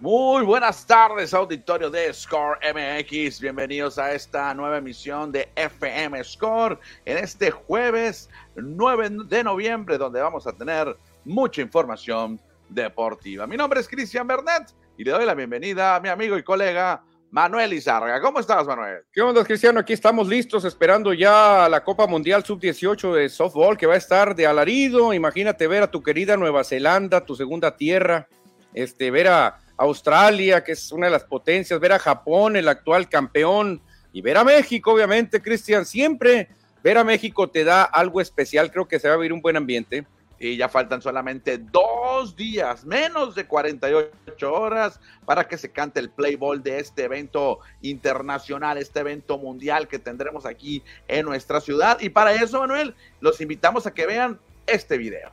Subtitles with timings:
[0.00, 3.40] Muy buenas tardes, auditorio de Score MX.
[3.40, 10.20] Bienvenidos a esta nueva emisión de FM Score en este jueves 9 de noviembre, donde
[10.20, 13.46] vamos a tener mucha información deportiva.
[13.46, 17.02] Mi nombre es Cristian Bernet y le doy la bienvenida a mi amigo y colega
[17.30, 18.20] Manuel Izarga.
[18.20, 19.04] ¿Cómo estás, Manuel?
[19.10, 19.80] ¿Qué onda, Cristiano?
[19.80, 24.34] Aquí estamos listos esperando ya la Copa Mundial Sub-18 de softball que va a estar
[24.34, 25.14] de alarido.
[25.14, 28.28] Imagínate ver a tu querida Nueva Zelanda, tu segunda tierra,
[28.74, 33.08] este, ver a Australia, que es una de las potencias, ver a Japón, el actual
[33.08, 33.82] campeón,
[34.12, 35.86] y ver a México, obviamente, Cristian.
[35.86, 36.48] Siempre
[36.82, 38.70] ver a México te da algo especial.
[38.70, 40.06] Creo que se va a vivir un buen ambiente
[40.38, 46.10] y ya faltan solamente dos días, menos de 48 horas para que se cante el
[46.10, 52.00] play ball de este evento internacional, este evento mundial que tendremos aquí en nuestra ciudad.
[52.00, 55.30] Y para eso, Manuel, los invitamos a que vean este video.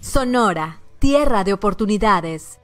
[0.00, 2.58] Sonora, tierra de oportunidades.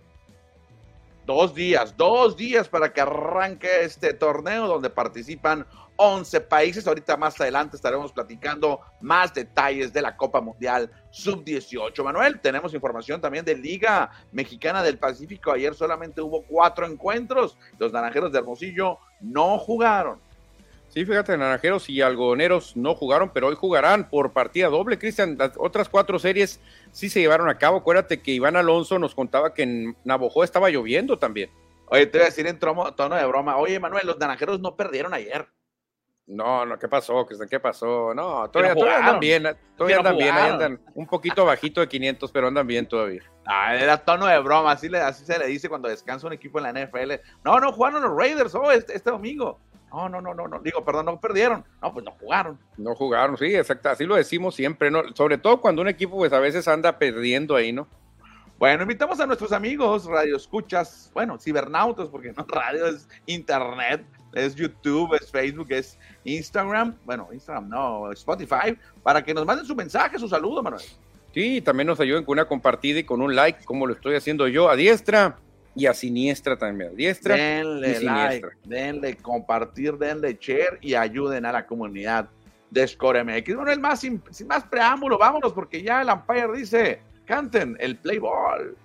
[1.32, 5.64] Dos días, dos días para que arranque este torneo donde participan
[5.94, 6.88] 11 países.
[6.88, 12.02] Ahorita más adelante estaremos platicando más detalles de la Copa Mundial Sub-18.
[12.02, 15.52] Manuel, tenemos información también de Liga Mexicana del Pacífico.
[15.52, 17.56] Ayer solamente hubo cuatro encuentros.
[17.78, 20.20] Los Naranjeros de Hermosillo no jugaron.
[20.90, 24.98] Sí, fíjate, Naranjeros y Algodoneros no jugaron, pero hoy jugarán por partida doble.
[24.98, 27.78] Cristian, las otras cuatro series sí se llevaron a cabo.
[27.78, 31.48] Acuérdate que Iván Alonso nos contaba que en Navojoa estaba lloviendo también.
[31.86, 33.56] Oye, te voy a decir en tono de broma.
[33.56, 35.48] Oye, Manuel, los Naranjeros no perdieron ayer.
[36.26, 37.48] No, no, ¿qué pasó, Cristian?
[37.48, 38.12] ¿Qué pasó?
[38.14, 42.46] No, todavía, andan bien, todavía andan bien, ahí andan un poquito bajito de 500, pero
[42.46, 43.22] andan bien todavía.
[43.46, 46.60] Ah, era tono de broma, así, le, así se le dice cuando descansa un equipo
[46.60, 47.14] en la NFL.
[47.44, 49.58] No, no, jugaron los Raiders oh, este, este domingo.
[49.92, 50.58] No, no, no, no, no.
[50.60, 51.64] Digo, perdón, no perdieron.
[51.82, 52.58] No, pues no jugaron.
[52.76, 53.90] No jugaron, sí, exacto.
[53.90, 55.02] Así lo decimos siempre, ¿no?
[55.14, 57.88] Sobre todo cuando un equipo, pues a veces anda perdiendo ahí, ¿no?
[58.58, 64.04] Bueno, invitamos a nuestros amigos radio escuchas, bueno, cibernautas, porque no radio es internet,
[64.34, 69.74] es YouTube, es Facebook, es Instagram, bueno, Instagram no, Spotify, para que nos manden su
[69.74, 70.82] mensaje, su saludo, Manuel.
[71.32, 74.46] Sí, también nos ayuden con una compartida y con un like, como lo estoy haciendo
[74.46, 75.38] yo a diestra
[75.74, 76.94] y a siniestra también.
[76.96, 82.28] Diestra denle y like, denle compartir, denle share y ayuden a la comunidad
[82.70, 83.56] de Score MX.
[83.56, 87.96] Bueno, el más, sin, sin más preámbulo, vámonos porque ya el Empire dice, canten el
[87.96, 88.76] play ball.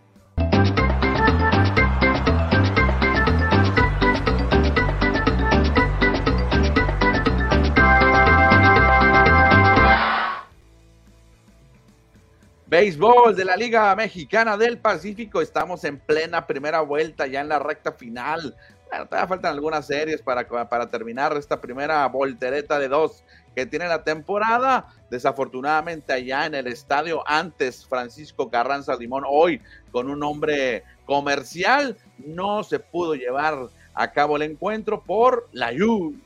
[12.75, 15.41] Béisbol de la Liga Mexicana del Pacífico.
[15.41, 18.53] Estamos en plena primera vuelta, ya en la recta final.
[18.89, 23.23] Bueno, todavía faltan algunas series para, para terminar esta primera voltereta de dos
[23.55, 24.87] que tiene la temporada.
[25.09, 29.61] Desafortunadamente allá en el estadio antes Francisco Carranza Limón, hoy
[29.91, 36.19] con un nombre comercial, no se pudo llevar a cabo el encuentro por la lluvia.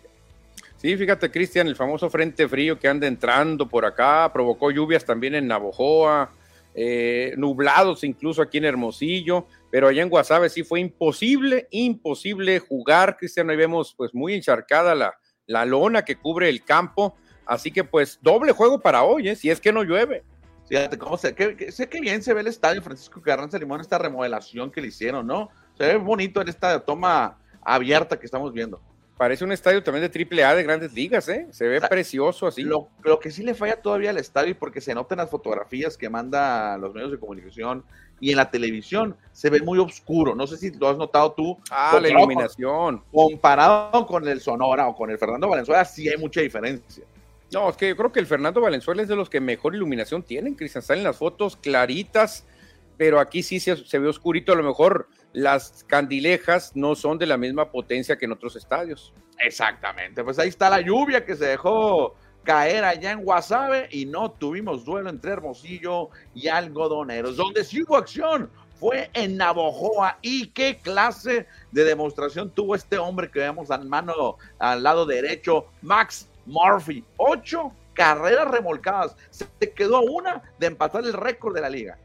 [0.78, 5.36] Sí, fíjate, Cristian, el famoso frente frío que anda entrando por acá, provocó lluvias también
[5.36, 6.32] en Navojoa,
[6.82, 13.18] eh, nublados incluso aquí en Hermosillo, pero allá en Guasave sí fue imposible, imposible jugar,
[13.18, 15.14] Cristian, ahí vemos pues muy encharcada la,
[15.46, 19.36] la lona que cubre el campo, así que pues doble juego para hoy, ¿eh?
[19.36, 20.24] si es que no llueve.
[20.70, 23.98] Fíjate cómo se, que, sé que bien se ve el estadio Francisco Carranza Limón, esta
[23.98, 25.50] remodelación que le hicieron, ¿no?
[25.78, 28.82] Se ve bonito en esta toma abierta que estamos viendo.
[29.20, 31.46] Parece un estadio también de triple A de grandes ligas, ¿eh?
[31.52, 32.64] Se ve precioso así.
[32.64, 36.10] Lo, lo, que sí le falla todavía al estadio, porque se notan las fotografías que
[36.10, 37.84] manda los medios de comunicación
[38.22, 40.36] y en la televisión, se ve muy oscuro.
[40.36, 41.58] No sé si lo has notado tú.
[41.70, 43.04] Ah, la iluminación.
[43.12, 47.04] comparado con el Sonora o con el Fernando Valenzuela, sí hay mucha diferencia.
[47.52, 50.24] No, es que yo creo que el Fernando Valenzuela es de los que mejor iluminación
[50.24, 50.82] tienen, Cristian.
[50.82, 52.46] Salen las fotos claritas,
[52.96, 54.54] pero aquí sí se, se ve oscurito.
[54.54, 59.14] A lo mejor las candilejas no son de la misma potencia que en otros estadios.
[59.40, 64.32] Exactamente, pues ahí está la lluvia que se dejó caer allá en Guasave y no
[64.32, 67.38] tuvimos duelo entre Hermosillo y Algodoneros.
[67.38, 68.50] Donde sí hubo acción
[68.80, 74.38] fue en Navojoa y qué clase de demostración tuvo este hombre que vemos al mano
[74.58, 77.04] al lado derecho, Max Murphy.
[77.18, 79.16] Ocho carreras remolcadas.
[79.30, 81.98] Se quedó una de empatar el récord de la liga.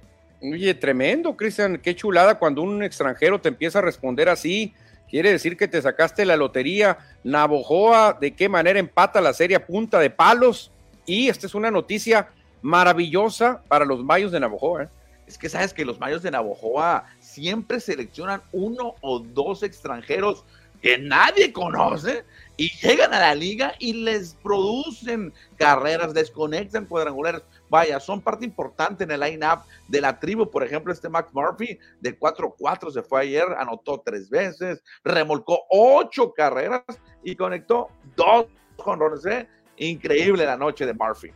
[0.52, 4.74] Oye, tremendo, Cristian, qué chulada cuando un extranjero te empieza a responder así.
[5.08, 6.98] quiere decir que te sacaste la lotería.
[7.22, 10.70] Navojoa, ¿de qué manera empata la serie a punta de palos?
[11.06, 12.28] Y esta es una noticia
[12.60, 14.82] maravillosa para los mayos de Navojoa.
[14.82, 14.88] ¿eh?
[15.26, 20.44] Es que sabes que los mayos de Navojoa siempre seleccionan uno o dos extranjeros
[20.84, 22.26] que nadie conoce
[22.58, 27.40] y llegan a la liga y les producen carreras, desconectan cuadrangulares.
[27.70, 30.50] Vaya, son parte importante en el line-up de la tribu.
[30.50, 36.34] Por ejemplo, este Max Murphy de 4-4 se fue ayer, anotó tres veces, remolcó ocho
[36.34, 36.82] carreras
[37.22, 38.44] y conectó dos
[38.76, 39.48] con ¿eh?
[39.78, 41.30] Increíble la noche de Murphy.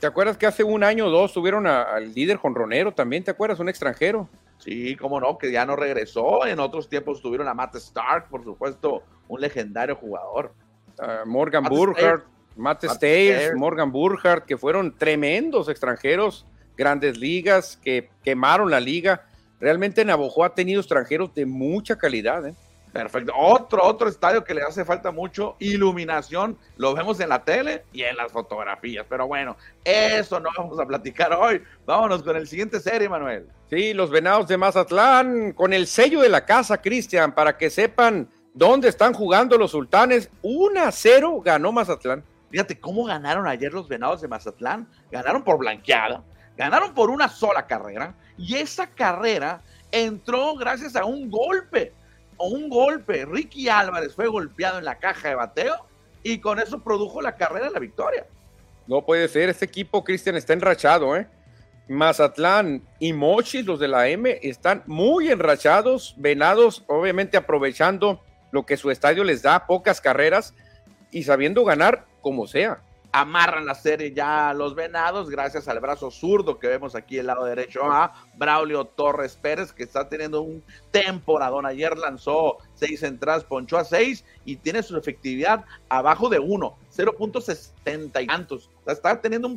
[0.00, 3.22] ¿Te acuerdas que hace un año o dos tuvieron al líder jonronero también?
[3.22, 3.60] ¿Te acuerdas?
[3.60, 4.26] Un extranjero.
[4.58, 6.46] Sí, cómo no, que ya no regresó.
[6.46, 10.52] En otros tiempos tuvieron a Matt Stark, por supuesto, un legendario jugador.
[11.26, 12.24] Morgan Burkhardt,
[12.56, 19.26] Matt, Stayers, Morgan Burkhardt, que fueron tremendos extranjeros, grandes ligas, que quemaron la liga.
[19.60, 22.46] Realmente Navajo ha tenido extranjeros de mucha calidad.
[22.46, 22.54] ¿eh?
[22.96, 23.32] Perfecto.
[23.36, 26.58] Otro, otro estadio que le hace falta mucho, iluminación.
[26.76, 29.06] Lo vemos en la tele y en las fotografías.
[29.08, 31.62] Pero bueno, eso no vamos a platicar hoy.
[31.84, 33.48] Vámonos con el siguiente serie, Manuel.
[33.68, 38.28] Sí, los Venados de Mazatlán, con el sello de la casa, Cristian, para que sepan
[38.54, 40.30] dónde están jugando los sultanes.
[40.42, 42.24] 1 a 0 ganó Mazatlán.
[42.50, 44.88] Fíjate cómo ganaron ayer los Venados de Mazatlán.
[45.10, 46.22] Ganaron por blanqueada,
[46.56, 48.14] ganaron por una sola carrera.
[48.38, 51.92] Y esa carrera entró gracias a un golpe
[52.36, 53.24] o un golpe.
[53.24, 55.74] Ricky Álvarez fue golpeado en la caja de bateo
[56.22, 58.26] y con eso produjo la carrera de la victoria.
[58.86, 61.26] No puede ser, este equipo, Cristian, está enrachado, ¿eh?
[61.88, 68.20] Mazatlán y Mochis, los de la M, están muy enrachados, venados, obviamente aprovechando
[68.50, 70.54] lo que su estadio les da, pocas carreras
[71.12, 72.80] y sabiendo ganar como sea
[73.16, 77.46] amarran la serie ya los venados gracias al brazo zurdo que vemos aquí el lado
[77.46, 81.64] derecho a Braulio Torres Pérez que está teniendo un temporadón.
[81.64, 88.22] Ayer lanzó seis entradas, ponchó a seis y tiene su efectividad abajo de uno, 0.60
[88.22, 88.70] y tantos.
[88.82, 89.56] O sea, está teniendo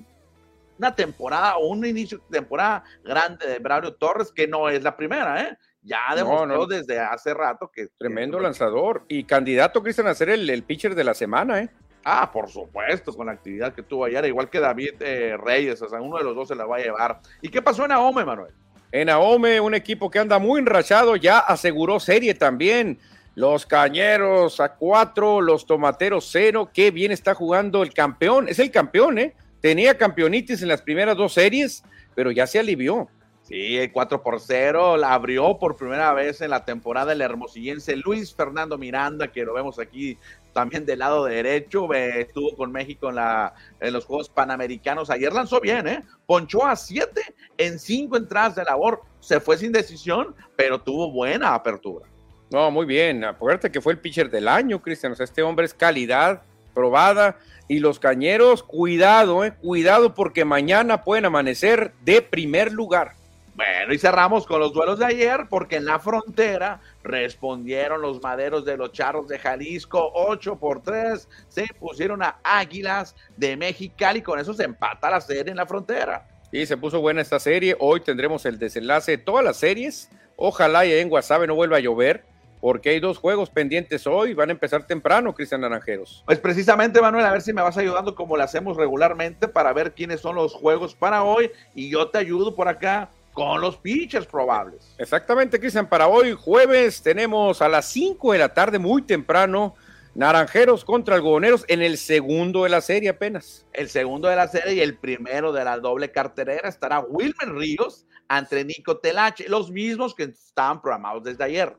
[0.77, 4.95] una temporada o un inicio de temporada grande de Braulio Torres que no es la
[4.95, 5.57] primera, ¿eh?
[5.81, 7.87] Ya demostró desde hace rato que...
[7.97, 11.69] Tremendo lanzador y candidato, Cristian, a ser el, el pitcher de la semana, ¿eh?
[12.03, 15.89] Ah, por supuesto, con la actividad que tuvo ayer, igual que David eh, Reyes, o
[15.89, 17.19] sea, uno de los dos se la va a llevar.
[17.41, 18.53] ¿Y qué pasó en Ahome, Manuel?
[18.91, 22.99] En Ahome, un equipo que anda muy enrachado, ya aseguró serie también.
[23.35, 26.69] Los Cañeros a cuatro, los Tomateros cero.
[26.73, 28.49] Qué bien está jugando el campeón.
[28.49, 29.35] Es el campeón, ¿eh?
[29.61, 31.83] Tenía campeonitis en las primeras dos series,
[32.15, 33.07] pero ya se alivió.
[33.49, 38.31] Sí, 4 por 0, la abrió por primera vez en la temporada el hermosillense Luis
[38.31, 40.19] Fernando Miranda, que lo vemos aquí
[40.53, 45.09] también del lado derecho, estuvo con México en, la, en los Juegos Panamericanos.
[45.09, 46.03] Ayer lanzó bien, ¿eh?
[46.27, 47.21] Ponchó a 7
[47.57, 49.01] en 5 entradas de labor.
[49.19, 52.05] Se fue sin decisión, pero tuvo buena apertura.
[52.51, 53.23] No, muy bien.
[53.23, 55.15] Acuérdate que fue el pitcher del año, Cristian.
[55.17, 56.43] Este hombre es calidad
[56.75, 57.37] probada.
[57.67, 63.18] Y los cañeros, cuidado, eh, cuidado porque mañana pueden amanecer de primer lugar.
[63.59, 68.63] Bueno, y cerramos con los duelos de ayer, porque en la frontera respondieron los maderos
[68.63, 74.39] de los charros de Jalisco 8 por 3, se pusieron a Águilas de Mexicali, con
[74.39, 76.25] eso se empata la serie en la frontera.
[76.53, 80.85] Y se puso buena esta serie, hoy tendremos el desenlace de todas las series, ojalá
[80.85, 82.23] y en Guasave no vuelva a llover,
[82.61, 86.23] porque hay dos juegos pendientes hoy, van a empezar temprano, Cristian Naranjeros.
[86.25, 89.93] Pues precisamente, Manuel, a ver si me vas ayudando como lo hacemos regularmente para ver
[89.93, 94.25] quiénes son los juegos para hoy y yo te ayudo por acá con los pitchers
[94.25, 94.93] probables.
[94.97, 95.87] Exactamente, Cristian.
[95.87, 99.75] Para hoy, jueves, tenemos a las 5 de la tarde, muy temprano,
[100.13, 103.65] Naranjeros contra Algodoneros en el segundo de la serie apenas.
[103.71, 108.05] El segundo de la serie y el primero de la doble carterera estará Wilmer Ríos
[108.27, 111.77] ante Nico Telache, los mismos que estaban programados desde ayer.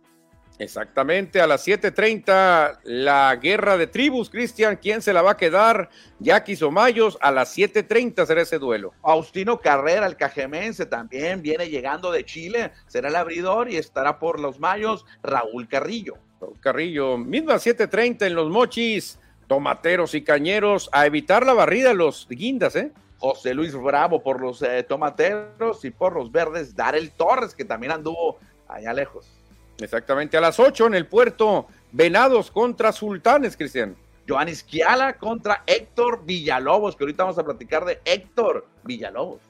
[0.61, 5.89] Exactamente, a las 7:30 la guerra de tribus, Cristian, ¿quién se la va a quedar?
[6.19, 8.93] Jackie Somayos, a las 7:30 será ese duelo.
[9.01, 14.39] Faustino Carrera, el cajemense, también viene llegando de Chile, será el abridor y estará por
[14.39, 16.19] los Mayos Raúl Carrillo.
[16.43, 22.29] Raúl Carrillo, misma 7:30 en los Mochis, tomateros y cañeros, a evitar la barrida los
[22.29, 22.93] guindas, ¿eh?
[23.17, 27.93] José Luis Bravo por los eh, tomateros y por los verdes, Darel Torres, que también
[27.93, 28.39] anduvo
[28.69, 29.40] allá lejos.
[29.81, 33.97] Exactamente, a las 8 en el puerto, Venados contra Sultanes, Cristian.
[34.29, 39.41] Joan Isquiala contra Héctor Villalobos, que ahorita vamos a platicar de Héctor Villalobos.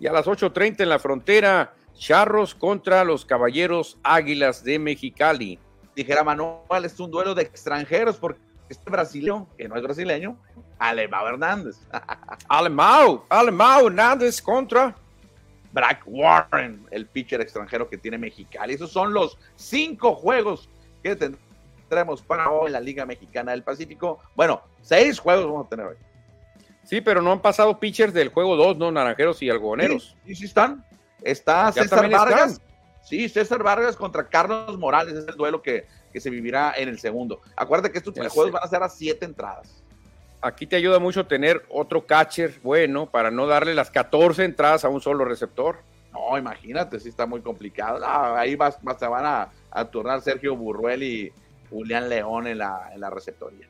[0.00, 5.58] Y a las 8.30 en la frontera, Charros contra los Caballeros Águilas de Mexicali.
[5.94, 10.36] Dijera Manuel, es un duelo de extranjeros porque este brasileño, que no es brasileño,
[10.78, 11.78] Alemão Hernández.
[12.48, 14.94] Alemão, Alemão Hernández contra
[15.76, 18.72] Brack Warren, el pitcher extranjero que tiene Mexicali.
[18.72, 20.70] Esos son los cinco juegos
[21.02, 24.18] que tendremos para hoy en la Liga Mexicana del Pacífico.
[24.34, 25.96] Bueno, seis juegos vamos a tener hoy.
[26.82, 28.90] Sí, pero no han pasado pitchers del juego 2, ¿no?
[28.90, 30.16] Naranjeros y algodoneros.
[30.24, 30.82] Sí, sí, están.
[31.20, 32.58] Está César Vargas.
[33.02, 36.98] Sí, César Vargas contra Carlos Morales es el duelo que, que se vivirá en el
[36.98, 37.42] segundo.
[37.54, 39.84] Acuérdate que estos juegos van a ser a siete entradas.
[40.40, 44.88] Aquí te ayuda mucho tener otro catcher bueno para no darle las 14 entradas a
[44.88, 45.78] un solo receptor.
[46.12, 48.04] No, imagínate, sí está muy complicado.
[48.06, 51.32] ahí vas, se van a, a, turnar Sergio Burruel y
[51.70, 53.68] Julián León en la, en la receptoría.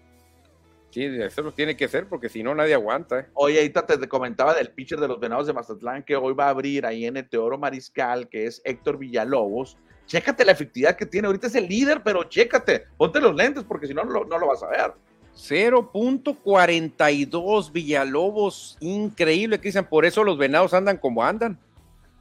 [0.91, 3.21] Sí, eso lo tiene que ser porque si no nadie aguanta.
[3.21, 3.27] ¿eh?
[3.35, 6.51] Oye, ahorita te comentaba del pitcher de los Venados de Mazatlán que hoy va a
[6.51, 9.77] abrir ahí en el Teoro Mariscal, que es Héctor Villalobos.
[10.07, 11.27] Chécate la efectividad que tiene.
[11.27, 12.87] Ahorita es el líder, pero chécate.
[12.97, 14.93] Ponte los lentes porque si no, no lo vas a ver.
[15.37, 18.76] 0.42 Villalobos.
[18.81, 19.88] Increíble, Cristian.
[19.88, 21.57] Por eso los Venados andan como andan.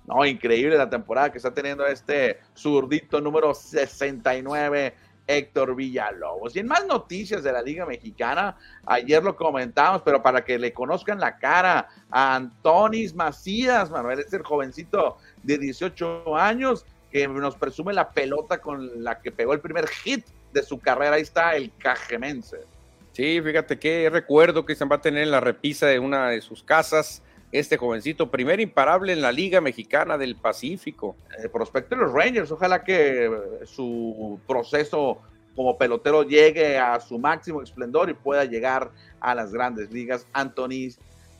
[0.05, 4.93] No, increíble la temporada que está teniendo este zurdito número 69
[5.27, 6.55] Héctor Villalobos.
[6.55, 8.55] Y en más noticias de la Liga Mexicana,
[8.85, 14.31] ayer lo comentamos, pero para que le conozcan la cara a Antonis Macías, Manuel, es
[14.33, 19.61] el jovencito de 18 años que nos presume la pelota con la que pegó el
[19.61, 21.15] primer hit de su carrera.
[21.15, 22.74] Ahí está el Cajemense.
[23.15, 26.41] Sí, fíjate qué recuerdo que se va a tener en la repisa de una de
[26.41, 31.15] sus casas este jovencito, primer imparable en la Liga Mexicana del Pacífico.
[31.41, 33.31] El prospecto de los Rangers, ojalá que
[33.63, 35.21] su proceso
[35.55, 38.91] como pelotero llegue a su máximo esplendor y pueda llegar
[39.21, 40.27] a las grandes ligas.
[40.33, 40.99] Antonis,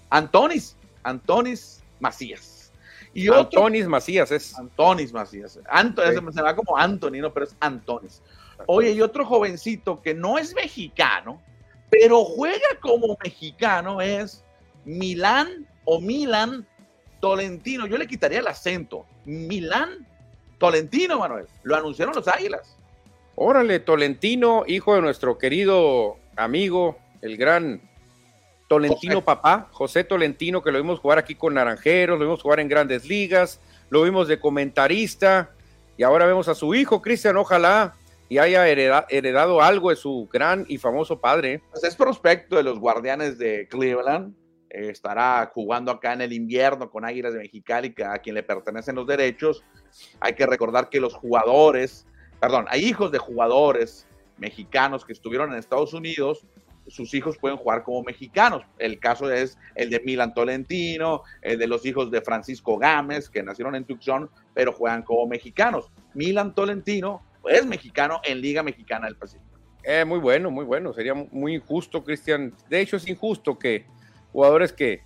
[0.10, 2.72] Antonis, Antonis Macías.
[3.14, 4.58] Y Antonis Macías es.
[4.58, 5.60] Antonis Macías.
[5.70, 8.22] Antonis, se va como Antonino, pero es Antonis.
[8.66, 11.42] Oye, y otro jovencito que no es mexicano,
[11.90, 14.44] pero juega como mexicano es
[14.86, 16.68] Milán o Milan
[17.20, 17.88] Tolentino.
[17.88, 19.06] Yo le quitaría el acento.
[19.26, 20.08] Milán
[20.58, 21.48] Tolentino, Manuel.
[21.64, 22.78] Lo anunciaron los Águilas.
[23.36, 27.82] Órale, Tolentino, hijo de nuestro querido amigo, el gran
[28.68, 32.70] Tolentino papá, José Tolentino, que lo vimos jugar aquí con Naranjeros, lo vimos jugar en
[32.70, 35.52] grandes ligas, lo vimos de comentarista,
[35.98, 37.94] y ahora vemos a su hijo, Cristian, ojalá
[38.30, 41.62] y haya heredado algo de su gran y famoso padre.
[41.72, 44.36] Pues es prospecto de los guardianes de Cleveland,
[44.70, 49.08] estará jugando acá en el invierno con Águilas de Mexicali, a quien le pertenecen los
[49.08, 49.64] derechos.
[50.20, 52.08] Hay que recordar que los jugadores,
[52.40, 56.46] perdón, hay hijos de jugadores mexicanos que estuvieron en Estados Unidos,
[56.88, 58.64] sus hijos pueden jugar como mexicanos.
[58.78, 63.42] El caso es el de Milan Tolentino, el de los hijos de Francisco Gámez, que
[63.42, 65.92] nacieron en Tucson, pero juegan como mexicanos.
[66.14, 69.60] Milan Tolentino es mexicano en Liga Mexicana del Pacífico.
[69.84, 70.94] Eh, muy bueno, muy bueno.
[70.94, 72.54] Sería muy injusto, Cristian.
[72.70, 73.86] De hecho, es injusto que
[74.32, 75.04] jugadores que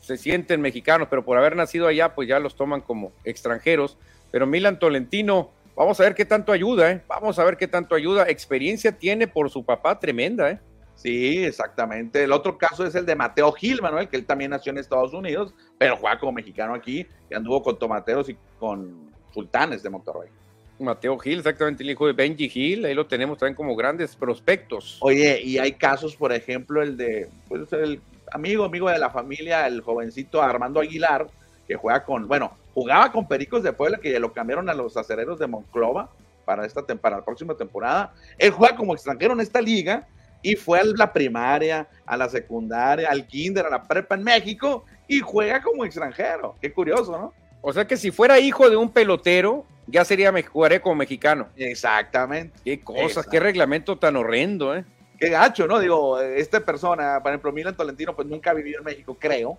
[0.00, 3.98] se sienten mexicanos, pero por haber nacido allá, pues ya los toman como extranjeros.
[4.30, 7.02] Pero Milan Tolentino, vamos a ver qué tanto ayuda, ¿eh?
[7.08, 8.28] Vamos a ver qué tanto ayuda.
[8.28, 10.60] Experiencia tiene por su papá tremenda, ¿eh?
[10.96, 12.24] Sí, exactamente.
[12.24, 15.12] El otro caso es el de Mateo Gil, Manuel, que él también nació en Estados
[15.12, 20.30] Unidos, pero juega como mexicano aquí, que anduvo con tomateros y con sultanes de Monterrey.
[20.78, 24.98] Mateo Gil, exactamente el hijo de Benji Gil, ahí lo tenemos también como grandes prospectos.
[25.00, 28.00] Oye, y hay casos, por ejemplo, el de, pues el
[28.32, 31.26] amigo, amigo de la familia, el jovencito Armando Aguilar,
[31.66, 35.38] que juega con, bueno, jugaba con Pericos de Puebla, que lo cambiaron a los acereros
[35.38, 36.10] de Monclova
[36.44, 38.12] para, esta, para la próxima temporada.
[38.38, 40.06] Él juega como extranjero en esta liga
[40.42, 44.84] y fue a la primaria, a la secundaria, al kinder, a la prepa en México
[45.08, 46.54] y juega como extranjero.
[46.60, 47.32] Qué curioso, ¿no?
[47.62, 51.48] O sea que si fuera hijo de un pelotero, ya sería, jugaré como mexicano.
[51.56, 52.58] Exactamente.
[52.64, 54.84] Qué cosas, qué reglamento tan horrendo, ¿eh?
[55.18, 55.78] qué gacho, ¿no?
[55.80, 59.58] Digo, esta persona, por ejemplo, Milan Tolentino, pues nunca ha vivido en México, creo.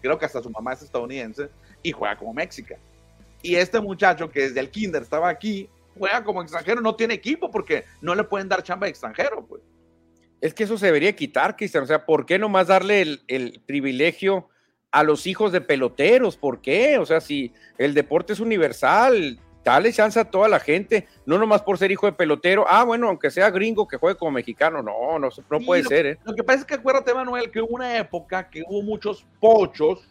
[0.00, 1.48] Creo que hasta su mamá es estadounidense
[1.82, 2.74] y juega como México.
[3.42, 7.50] Y este muchacho que desde el kinder estaba aquí, juega como extranjero, no tiene equipo
[7.50, 9.62] porque no le pueden dar chamba de extranjero, pues.
[10.40, 11.84] Es que eso se debería quitar, Cristian.
[11.84, 14.48] O sea, ¿por qué nomás darle el, el privilegio
[14.90, 16.38] a los hijos de peloteros?
[16.38, 16.96] ¿Por qué?
[16.96, 21.62] O sea, si el deporte es universal, dale chance a toda la gente, no nomás
[21.62, 25.18] por ser hijo de pelotero, ah, bueno, aunque sea gringo que juegue como mexicano, no,
[25.18, 26.18] no, no puede ser, ¿eh?
[26.24, 30.08] Lo que pasa es que acuérdate, Manuel, que hubo una época que hubo muchos pochos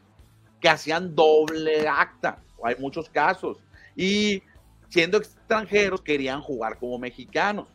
[0.59, 3.57] que hacían doble acta, hay muchos casos,
[3.95, 4.43] y
[4.89, 7.67] siendo extranjeros querían jugar como mexicanos.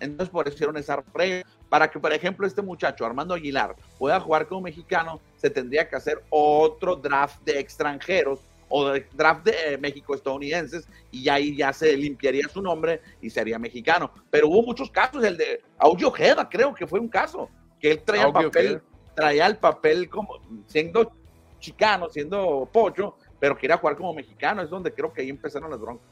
[0.00, 1.46] Entonces por eso hicieron esa regla.
[1.68, 5.94] Para que, por ejemplo, este muchacho, Armando Aguilar, pueda jugar como mexicano, se tendría que
[5.94, 8.40] hacer otro draft de extranjeros
[8.70, 13.28] o de draft de eh, México estadounidenses y ahí ya se limpiaría su nombre y
[13.28, 14.10] sería mexicano.
[14.30, 18.02] Pero hubo muchos casos, el de Audio Ojeda creo que fue un caso, que él
[18.02, 18.82] traía el papel,
[19.14, 21.12] traía el papel como siendo
[21.58, 25.78] chicano, siendo pocho, pero quería jugar como mexicano, es donde creo que ahí empezaron las
[25.78, 26.08] broncas.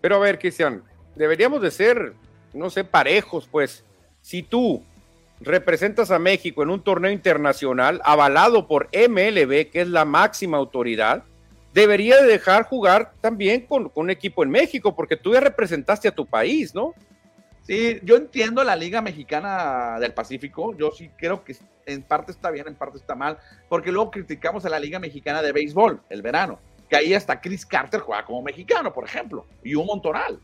[0.00, 0.82] Pero a ver, Cristian,
[1.14, 2.14] deberíamos de ser
[2.56, 3.84] no sé, parejos, pues.
[4.20, 4.82] Si tú
[5.40, 11.24] representas a México en un torneo internacional avalado por MLB, que es la máxima autoridad,
[11.76, 16.08] debería de dejar jugar también con, con un equipo en México, porque tú ya representaste
[16.08, 16.94] a tu país, ¿no?
[17.66, 20.74] Sí, yo entiendo la Liga Mexicana del Pacífico.
[20.74, 23.36] Yo sí creo que en parte está bien, en parte está mal,
[23.68, 27.66] porque luego criticamos a la Liga Mexicana de Béisbol, el verano, que ahí hasta Chris
[27.66, 30.40] Carter juega como mexicano, por ejemplo, y un montonal.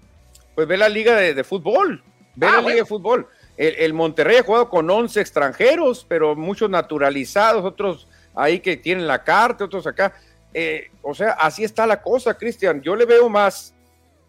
[0.55, 2.03] Pues ve la Liga de, Fútbol,
[2.37, 3.27] ve ah, la Liga de Fútbol.
[3.57, 9.25] El, Monterrey ha jugado con 11 extranjeros, pero muchos naturalizados, otros ahí que tienen la
[9.25, 10.13] carta, otros acá.
[10.55, 12.83] Eh, o sea, así está la cosa, Cristian.
[12.83, 13.75] Yo le veo más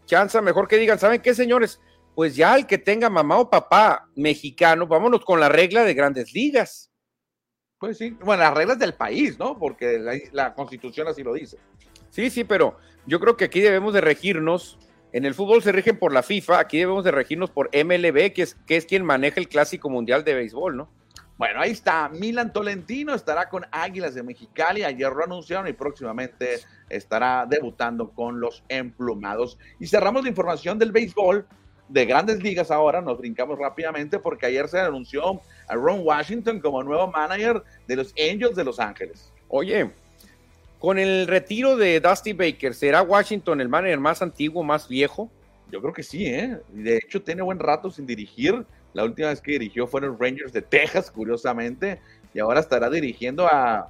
[0.05, 1.79] chance, mejor que digan, ¿saben qué, señores?
[2.15, 6.33] Pues ya el que tenga mamá o papá mexicano, vámonos con la regla de grandes
[6.33, 6.91] ligas.
[7.79, 9.57] Pues sí, bueno, las reglas del país, ¿no?
[9.57, 11.57] Porque la, la constitución así lo dice.
[12.09, 14.77] Sí, sí, pero yo creo que aquí debemos de regirnos
[15.13, 18.41] en el fútbol se rigen por la FIFA, aquí debemos de regirnos por MLB, que
[18.41, 20.89] es, que es quien maneja el Clásico Mundial de Béisbol, ¿no?
[21.37, 22.09] Bueno, ahí está.
[22.09, 24.83] Milan Tolentino estará con Águilas de Mexicali.
[24.83, 29.57] Ayer lo anunciaron y próximamente estará debutando con los emplumados.
[29.79, 31.47] Y cerramos la información del béisbol
[31.89, 33.01] de grandes ligas ahora.
[33.01, 38.13] Nos brincamos rápidamente porque ayer se anunció a Ron Washington como nuevo manager de los
[38.19, 39.31] Angels de Los Ángeles.
[39.47, 39.91] Oye,
[40.79, 45.31] con el retiro de Dusty Baker, ¿será Washington el manager más antiguo, más viejo?
[45.71, 46.59] Yo creo que sí, ¿eh?
[46.69, 48.65] De hecho, tiene buen rato sin dirigir.
[48.93, 51.99] La última vez que dirigió fueron los Rangers de Texas, curiosamente.
[52.33, 53.89] Y ahora estará dirigiendo a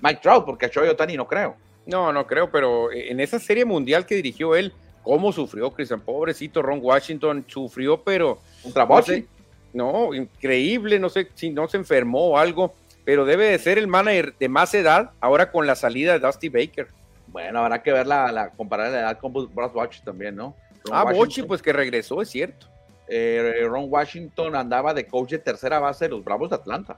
[0.00, 1.56] Mike Trout, porque a Choi Otani no creo.
[1.86, 6.00] No, no creo, pero en esa serie mundial que dirigió él, ¿cómo sufrió, Cristian?
[6.00, 8.38] Pobrecito Ron Washington, sufrió, pero.
[8.62, 12.74] ¿Contra no, no, increíble, no sé si no se enfermó o algo
[13.10, 16.48] pero debe de ser el manager de más edad ahora con la salida de Dusty
[16.48, 16.86] Baker.
[17.26, 20.54] Bueno, habrá que ver la, la comparar la edad con Brad Watch también, ¿no?
[20.92, 22.68] ah, Bochi, pues que regresó, es cierto.
[23.10, 26.96] Eh, Ron Washington andaba de coach de tercera base de los Bravos de Atlanta.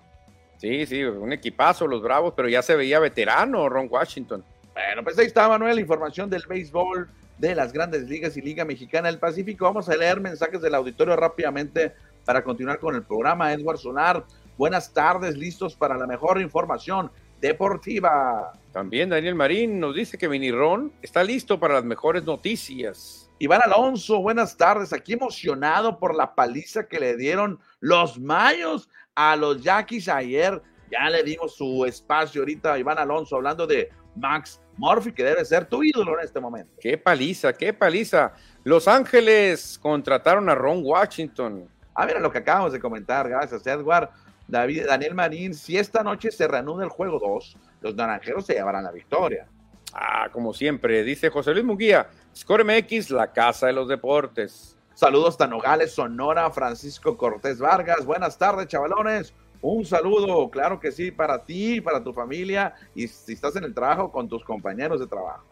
[0.58, 4.44] Sí, sí, un equipazo los Bravos, pero ya se veía veterano Ron Washington.
[4.74, 9.08] Bueno, pues ahí está, Manuel, información del béisbol de las grandes ligas y Liga Mexicana
[9.08, 9.64] del Pacífico.
[9.64, 11.92] Vamos a leer mensajes del auditorio rápidamente
[12.24, 13.52] para continuar con el programa.
[13.52, 14.24] Edward Sonar,
[14.58, 18.52] Buenas tardes, listos para la mejor información deportiva.
[18.70, 23.21] También Daniel Marín nos dice que Vinirón está listo para las mejores noticias.
[23.42, 24.92] Iván Alonso, buenas tardes.
[24.92, 30.62] Aquí emocionado por la paliza que le dieron los Mayos a los Yaquis ayer.
[30.92, 35.44] Ya le dimos su espacio ahorita a Iván Alonso hablando de Max Murphy, que debe
[35.44, 36.72] ser tu ídolo en este momento.
[36.80, 38.32] Qué paliza, qué paliza.
[38.62, 41.68] Los Ángeles contrataron a Ron Washington.
[41.96, 43.28] Ah, mira lo que acabamos de comentar.
[43.28, 44.08] Gracias, Edward.
[44.46, 48.84] David, Daniel Marín, si esta noche se reanuda el juego 2, los naranjeros se llevarán
[48.84, 49.48] la victoria.
[49.92, 54.76] Ah, como siempre, dice José Luis Munguía, Score MX, la casa de los deportes.
[54.94, 58.04] Saludos hasta Nogales, Sonora, Francisco Cortés Vargas.
[58.04, 59.34] Buenas tardes, chavalones.
[59.60, 63.74] Un saludo, claro que sí, para ti, para tu familia y si estás en el
[63.74, 65.44] trabajo, con tus compañeros de trabajo.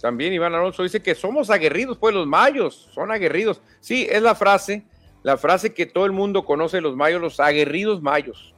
[0.00, 3.60] También Iván Alonso dice que somos aguerridos, pues los mayos son aguerridos.
[3.80, 4.84] Sí, es la frase
[5.22, 8.54] la frase que todo el mundo conoce los mayos, los aguerridos mayos.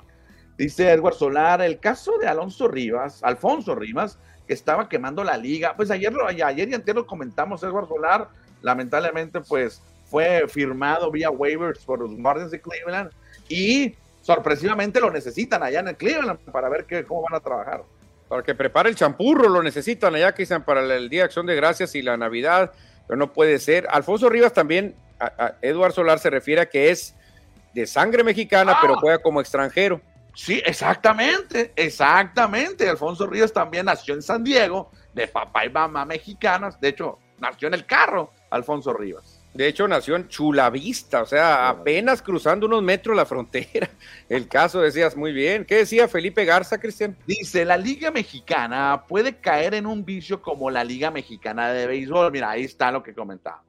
[0.58, 4.18] Dice Edward Solar, el caso de Alonso Rivas, Alfonso Rivas,
[4.50, 5.74] que estaba quemando la liga.
[5.76, 8.26] Pues ayer, ayer y antes lo comentamos, Edward Solar,
[8.62, 13.12] lamentablemente pues fue firmado vía waivers por los Guardians de Cleveland
[13.48, 17.84] y sorpresivamente lo necesitan allá en el Cleveland para ver qué, cómo van a trabajar.
[18.28, 21.54] Para que prepare el champurro, lo necesitan allá, quizás para el Día de Acción de
[21.54, 22.72] Gracias y la Navidad,
[23.06, 23.86] pero no puede ser.
[23.88, 24.96] Alfonso Rivas también
[25.62, 27.14] Eduardo Solar se refiere a que es
[27.72, 28.98] de sangre mexicana, pero ah.
[29.00, 30.00] juega como extranjero.
[30.34, 32.88] Sí, exactamente, exactamente.
[32.88, 36.80] Alfonso Ríos también nació en San Diego, de papá y mamá mexicanas.
[36.80, 39.38] De hecho, nació en el carro, Alfonso Rivas.
[39.52, 43.90] De hecho, nació en Chulavista, o sea, apenas cruzando unos metros la frontera.
[44.28, 45.64] El caso decías muy bien.
[45.64, 47.16] ¿Qué decía Felipe Garza, Cristian?
[47.26, 52.30] Dice, la Liga Mexicana puede caer en un vicio como la Liga Mexicana de Béisbol.
[52.30, 53.64] Mira, ahí está lo que comentaba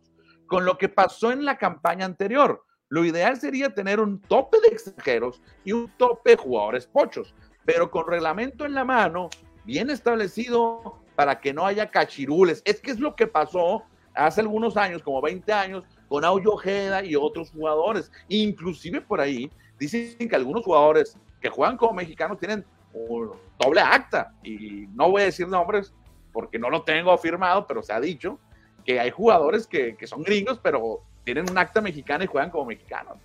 [0.52, 2.66] con lo que pasó en la campaña anterior.
[2.92, 7.90] Lo ideal sería tener un tope de extranjeros y un tope de jugadores pochos, pero
[7.90, 9.30] con reglamento en la mano,
[9.64, 12.62] bien establecido para que no haya cachirules.
[12.66, 17.02] Es que es lo que pasó hace algunos años, como 20 años, con Auyo Ojeda
[17.02, 18.12] y otros jugadores.
[18.28, 19.50] Inclusive por ahí
[19.80, 24.34] dicen que algunos jugadores que juegan como mexicanos tienen un doble acta.
[24.44, 25.94] Y no voy a decir nombres
[26.34, 28.38] porque no lo tengo afirmado, pero se ha dicho
[28.84, 33.18] que hay jugadores que, son gringos, pero tienen un acta mexicana y juegan como mexicanos.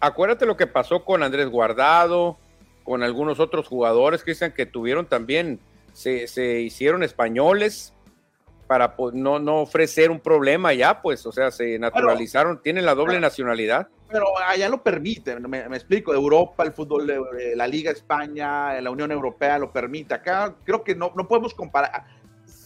[0.00, 2.38] Acuérdate lo que pasó con Andrés Guardado,
[2.84, 5.60] con algunos otros jugadores, Cristian, que tuvieron también,
[5.92, 7.92] se, hicieron españoles
[8.66, 13.20] para no, no ofrecer un problema ya, pues, o sea, se naturalizaron, tienen la doble
[13.20, 13.88] nacionalidad.
[14.08, 19.10] pero allá lo permite, me, explico, Europa, el fútbol, de, la Liga España, la Unión
[19.10, 20.14] Europea lo permite.
[20.14, 22.06] Acá creo que no, no podemos comparar.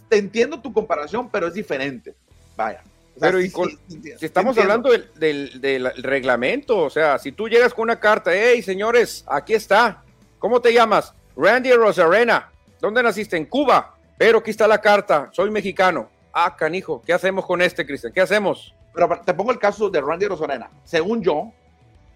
[0.09, 2.15] Te entiendo tu comparación, pero es diferente.
[2.57, 2.83] Vaya.
[3.19, 8.33] Pero si estamos hablando del, del, reglamento, o sea, si tú llegas con una carta,
[8.35, 10.03] hey señores, aquí está,
[10.39, 11.15] ¿cómo te llamas?
[11.37, 12.51] Randy Rosarena,
[12.81, 13.37] ¿dónde naciste?
[13.37, 16.09] En Cuba, pero aquí está la carta, soy mexicano.
[16.33, 18.13] Ah, canijo, ¿qué hacemos con este, Cristian?
[18.13, 18.75] ¿Qué hacemos?
[18.93, 20.69] Pero te pongo el caso de Randy Rosarena.
[20.85, 21.53] Según yo,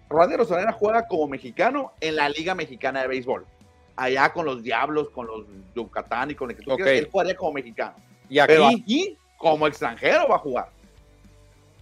[0.09, 3.45] Randy Rosarena juega como mexicano en la Liga Mexicana de Béisbol.
[3.95, 7.35] Allá con los Diablos, con los Yucatán y con el que tú quieras, él jugaría
[7.35, 7.95] como mexicano.
[8.29, 10.69] Y aquí, como extranjero, va a jugar.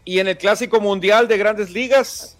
[0.08, 2.38] ¿Y en el Clásico Mundial de Grandes Ligas?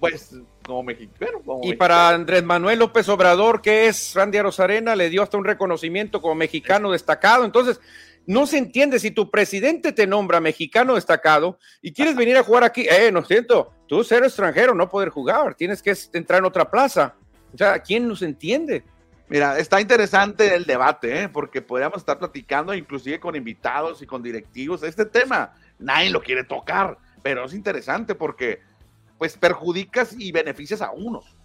[0.00, 0.34] Pues
[0.66, 1.40] como mexicano.
[1.62, 6.20] y para Andrés Manuel López Obrador, que es Randy Rosarena, le dio hasta un reconocimiento
[6.20, 7.44] como mexicano destacado.
[7.44, 7.80] Entonces,
[8.26, 12.64] no se entiende si tu presidente te nombra mexicano destacado y quieres venir a jugar
[12.64, 16.68] aquí, eh, no siento, tú ser extranjero, no poder jugar, tienes que entrar en otra
[16.72, 17.14] plaza.
[17.54, 18.82] O sea, ¿quién nos entiende?
[19.28, 21.28] Mira, está interesante el debate, ¿eh?
[21.28, 24.82] porque podríamos estar platicando inclusive con invitados y con directivos.
[24.82, 28.60] Este tema nadie lo quiere tocar, pero es interesante porque
[29.18, 31.36] pues perjudicas y beneficias a unos.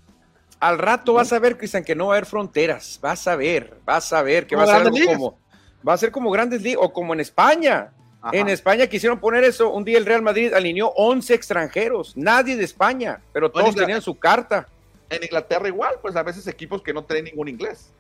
[0.60, 3.00] Al rato vas a ver, Cristian, que no va a haber fronteras.
[3.02, 5.38] Vas a ver, vas a ver que va a ser como,
[5.88, 7.92] va a ser como grandes ligas o como en España.
[8.32, 9.70] En España quisieron poner eso.
[9.70, 14.18] Un día el Real Madrid alineó 11 extranjeros, nadie de España, pero todos tenían su
[14.18, 14.68] carta.
[15.10, 17.94] En Inglaterra igual, pues a veces equipos que no tienen ningún inglés.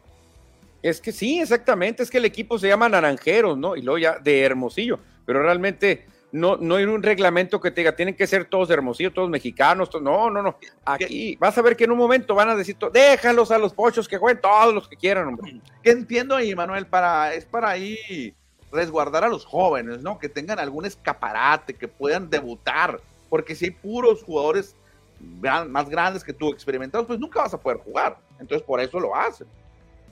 [0.82, 3.76] Es que sí, exactamente, es que el equipo se llama Naranjeros, ¿no?
[3.76, 7.96] Y luego ya de Hermosillo, pero realmente no, no hay un reglamento que te diga,
[7.96, 10.58] tienen que ser todos hermosillos, todos mexicanos, no, no, no.
[10.84, 14.06] Aquí vas a ver que en un momento van a decir, déjalos a los pochos
[14.06, 15.62] que jueguen todos los que quieran, hombre.
[15.82, 16.88] ¿Qué entiendo ahí, Manuel?
[16.88, 18.36] Para, es para ahí
[18.70, 20.20] resguardar a los jóvenes, ¿no?
[20.20, 24.76] Que tengan algún escaparate, que puedan debutar, porque si hay puros jugadores
[25.22, 28.18] más grandes que tú, experimentados, pues nunca vas a poder jugar.
[28.40, 29.48] Entonces, por eso lo hacen.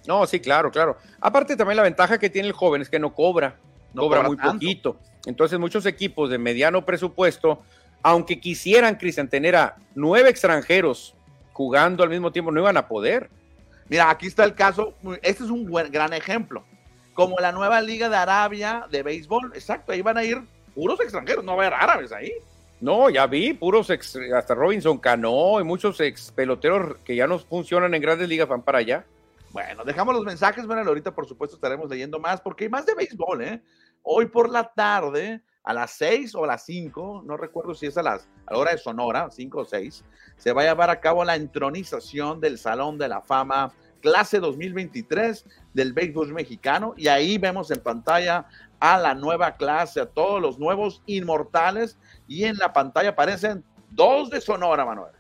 [0.07, 0.95] No, sí, claro, claro.
[1.19, 3.57] Aparte, también la ventaja que tiene el joven es que no cobra,
[3.93, 4.97] no cobra, muy poquito.
[5.25, 7.61] Entonces, muchos equipos de mediano presupuesto,
[8.01, 11.15] aunque quisieran, Cristian, tener a nueve extranjeros
[11.53, 13.29] jugando al mismo tiempo, no iban a poder.
[13.89, 16.63] Mira, aquí está el caso, este es un buen, gran ejemplo.
[17.13, 20.41] Como la nueva Liga de Arabia de béisbol, exacto, ahí van a ir
[20.73, 22.31] puros extranjeros, no va a haber árabes ahí.
[22.81, 27.39] No, ya vi, puros ex, hasta Robinson Cano y muchos ex peloteros que ya no
[27.39, 29.05] funcionan en grandes ligas van para allá.
[29.51, 32.95] Bueno, dejamos los mensajes, bueno, ahorita por supuesto estaremos leyendo más, porque hay más de
[32.95, 33.61] béisbol, ¿eh?
[34.03, 37.97] Hoy por la tarde, a las 6 o a las 5, no recuerdo si es
[37.97, 40.03] a, las, a la hora de Sonora, 5 o 6,
[40.35, 45.45] se va a llevar a cabo la entronización del Salón de la Fama clase 2023
[45.73, 48.45] del béisbol mexicano y ahí vemos en pantalla
[48.81, 54.29] a la nueva clase, a todos los nuevos inmortales y en la pantalla aparecen dos
[54.29, 55.13] de Sonora, Manuel.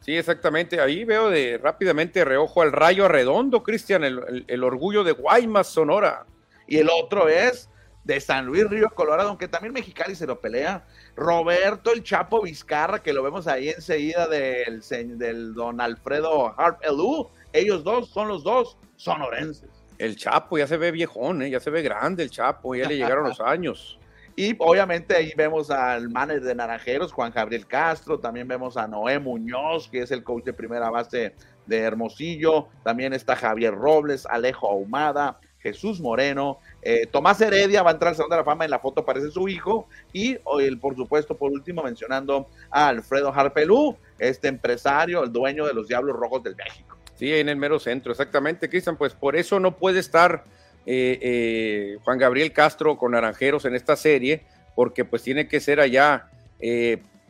[0.00, 0.80] Sí, exactamente.
[0.80, 6.26] Ahí veo de rápidamente reojo al rayo redondo, Cristian, el, el, orgullo de Guaymas, Sonora.
[6.68, 7.70] Y el otro es
[8.06, 10.84] de San Luis Río Colorado, aunque también Mexicali se lo pelea.
[11.16, 14.80] Roberto el Chapo Vizcarra, que lo vemos ahí enseguida del,
[15.18, 17.28] del don Alfredo Harp Elú.
[17.52, 19.68] Ellos dos son los dos sonorenses.
[19.98, 21.50] El Chapo ya se ve viejón, ¿eh?
[21.50, 23.98] ya se ve grande el Chapo, ya le llegaron los años.
[24.36, 29.18] Y obviamente ahí vemos al manager de Naranjeros, Juan Gabriel Castro, también vemos a Noé
[29.18, 34.70] Muñoz, que es el coach de primera base de Hermosillo, también está Javier Robles, Alejo
[34.70, 38.70] Ahumada, Jesús Moreno, eh, Tomás Heredia va a entrar al Salón de la Fama, en
[38.70, 43.96] la foto aparece su hijo, y el, por supuesto, por último, mencionando a Alfredo Harpelú,
[44.20, 46.96] este empresario, el dueño de los Diablos Rojos del México.
[47.16, 50.44] Sí, en el mero centro, exactamente, Cristian, pues por eso no puede estar
[50.86, 54.44] eh, eh, Juan Gabriel Castro con Naranjeros en esta serie,
[54.76, 56.30] porque pues tiene que ser allá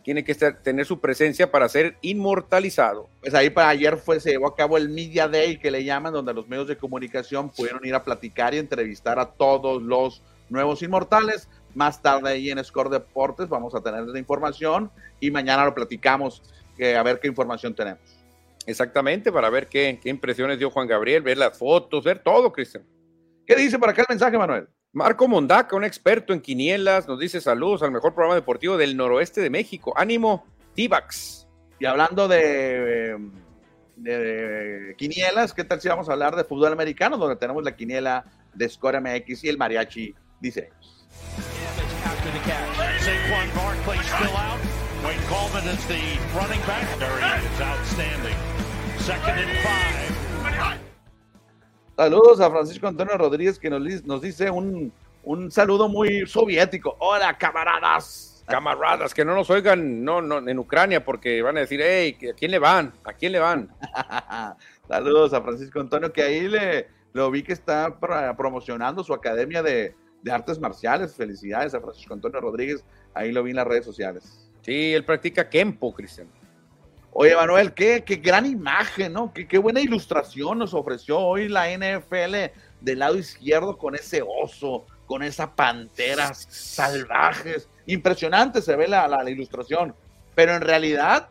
[0.07, 3.09] tiene que tener su presencia para ser inmortalizado.
[3.21, 6.12] Pues ahí para ayer fue, se llevó a cabo el Media Day que le llaman,
[6.12, 10.81] donde los medios de comunicación pudieron ir a platicar y entrevistar a todos los nuevos
[10.85, 11.49] inmortales.
[11.75, 16.40] Más tarde ahí en Score Deportes vamos a tener la información y mañana lo platicamos
[16.81, 18.16] a ver qué información tenemos.
[18.64, 22.85] Exactamente, para ver qué, qué impresiones dio Juan Gabriel, ver las fotos, ver todo, Cristian.
[23.45, 24.69] ¿Qué dice para acá el mensaje, Manuel?
[24.96, 29.42] Marco Mondaca, un experto en quinielas, nos dice saludos al mejor programa deportivo del noroeste
[29.42, 29.92] de México.
[29.94, 31.46] Ánimo, Tibax.
[31.78, 33.14] Y hablando de,
[33.96, 38.24] de, quinielas, ¿qué tal si vamos a hablar de fútbol americano, donde tenemos la quiniela
[38.54, 40.70] de Score MX y el mariachi dice.
[49.04, 50.15] Second and five.
[51.96, 54.92] Saludos a Francisco Antonio Rodríguez que nos, nos dice un,
[55.24, 56.94] un, saludo muy soviético.
[56.98, 58.44] Hola, camaradas.
[58.46, 62.35] camaradas, que no nos oigan no, no, en Ucrania porque van a decir, hey, ¿a
[62.35, 62.92] quién le van?
[63.02, 63.70] ¿A quién le van?
[64.88, 67.98] Saludos a Francisco Antonio, que ahí le lo vi que está
[68.37, 71.14] promocionando su academia de, de artes marciales.
[71.14, 74.50] Felicidades a Francisco Antonio Rodríguez, ahí lo vi en las redes sociales.
[74.61, 76.28] Sí, él practica Kempo, Cristian.
[77.18, 79.33] Oye, Manuel, qué, qué gran imagen, ¿no?
[79.33, 82.52] Qué, qué, buena ilustración nos ofreció hoy la NFL
[82.83, 87.70] del lado izquierdo con ese oso, con esas panteras salvajes.
[87.87, 89.94] Impresionante se ve la, la, ilustración,
[90.35, 91.31] pero en realidad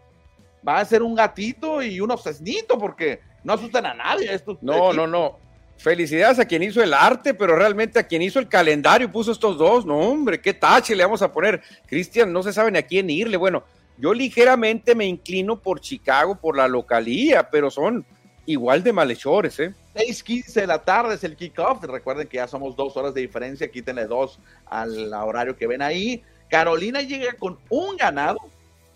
[0.67, 4.33] va a ser un gatito y un obsesnito porque no asustan a nadie.
[4.33, 5.37] Estos no, no, no.
[5.77, 9.55] Felicidades a quien hizo el arte, pero realmente a quien hizo el calendario puso estos
[9.59, 9.85] dos.
[9.85, 11.61] No, hombre, qué tache le vamos a poner.
[11.85, 13.37] Cristian, no se sabe a quién irle.
[13.37, 13.63] Bueno,
[13.97, 18.05] yo ligeramente me inclino por Chicago, por la localía, pero son
[18.45, 19.73] igual de malhechores, ¿eh?
[19.95, 21.83] 6:15 de la tarde es el kickoff.
[21.83, 23.71] Recuerden que ya somos dos horas de diferencia.
[23.71, 26.21] Quítenle dos al horario que ven ahí.
[26.49, 28.37] Carolina llega con un ganado,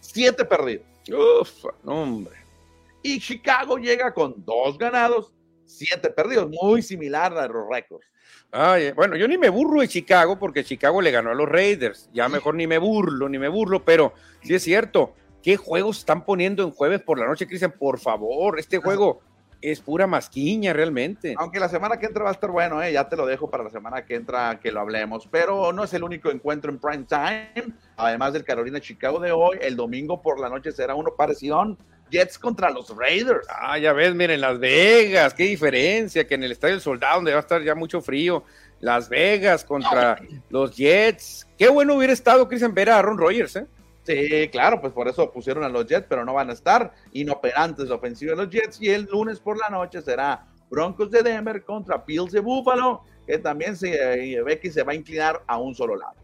[0.01, 0.85] siete perdidos.
[1.09, 2.35] Uf, hombre.
[3.01, 5.31] Y Chicago llega con dos ganados,
[5.65, 8.05] siete perdidos, muy similar a los récords.
[8.51, 12.09] Ay, bueno, yo ni me burlo de Chicago porque Chicago le ganó a los Raiders.
[12.13, 15.13] Ya mejor ni me burlo, ni me burlo, pero sí es cierto.
[15.43, 17.71] ¿Qué juegos están poniendo en jueves por la noche, Cristian?
[17.71, 19.21] Por favor, este juego
[19.61, 21.35] es pura masquiña realmente.
[21.37, 22.91] Aunque la semana que entra va a estar bueno, ¿eh?
[22.91, 25.27] ya te lo dejo para la semana que entra que lo hablemos.
[25.31, 27.73] Pero no es el único encuentro en prime time.
[27.97, 31.77] Además del Carolina Chicago de hoy, el domingo por la noche será uno parecido
[32.09, 33.47] Jets contra los Raiders.
[33.49, 37.31] Ah, ya ves, miren, Las Vegas, qué diferencia que en el Estadio del Soldado, donde
[37.31, 38.43] va a estar ya mucho frío,
[38.79, 40.19] Las Vegas contra
[40.49, 41.47] los Jets.
[41.57, 43.67] Qué bueno hubiera estado, Cristian, ver a Aaron Rodgers, ¿eh?
[44.03, 47.91] Sí, claro, pues por eso pusieron a los Jets, pero no van a estar inoperantes
[47.91, 48.81] ofensivos de los Jets.
[48.81, 53.37] Y el lunes por la noche será Broncos de Denver contra Bills de Buffalo, que
[53.37, 56.15] también se eh, ve que se va a inclinar a un solo lado.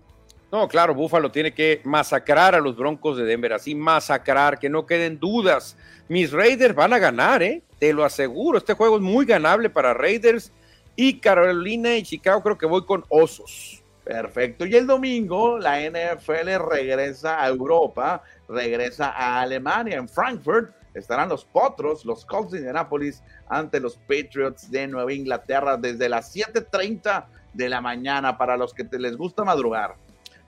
[0.56, 4.86] No, claro, Búfalo tiene que masacrar a los Broncos de Denver, así masacrar, que no
[4.86, 5.76] queden dudas.
[6.08, 7.62] Mis Raiders van a ganar, ¿eh?
[7.78, 8.58] Te lo aseguro.
[8.58, 10.54] Este juego es muy ganable para Raiders
[10.96, 13.84] y Carolina y Chicago creo que voy con Osos.
[14.06, 14.66] Perfecto.
[14.66, 20.74] Y el domingo la NFL regresa a Europa, regresa a Alemania, en Frankfurt.
[20.94, 26.34] Estarán los Potros, los Colts de Indianapolis ante los Patriots de Nueva Inglaterra desde las
[26.34, 30.05] 7:30 de la mañana para los que te les gusta madrugar.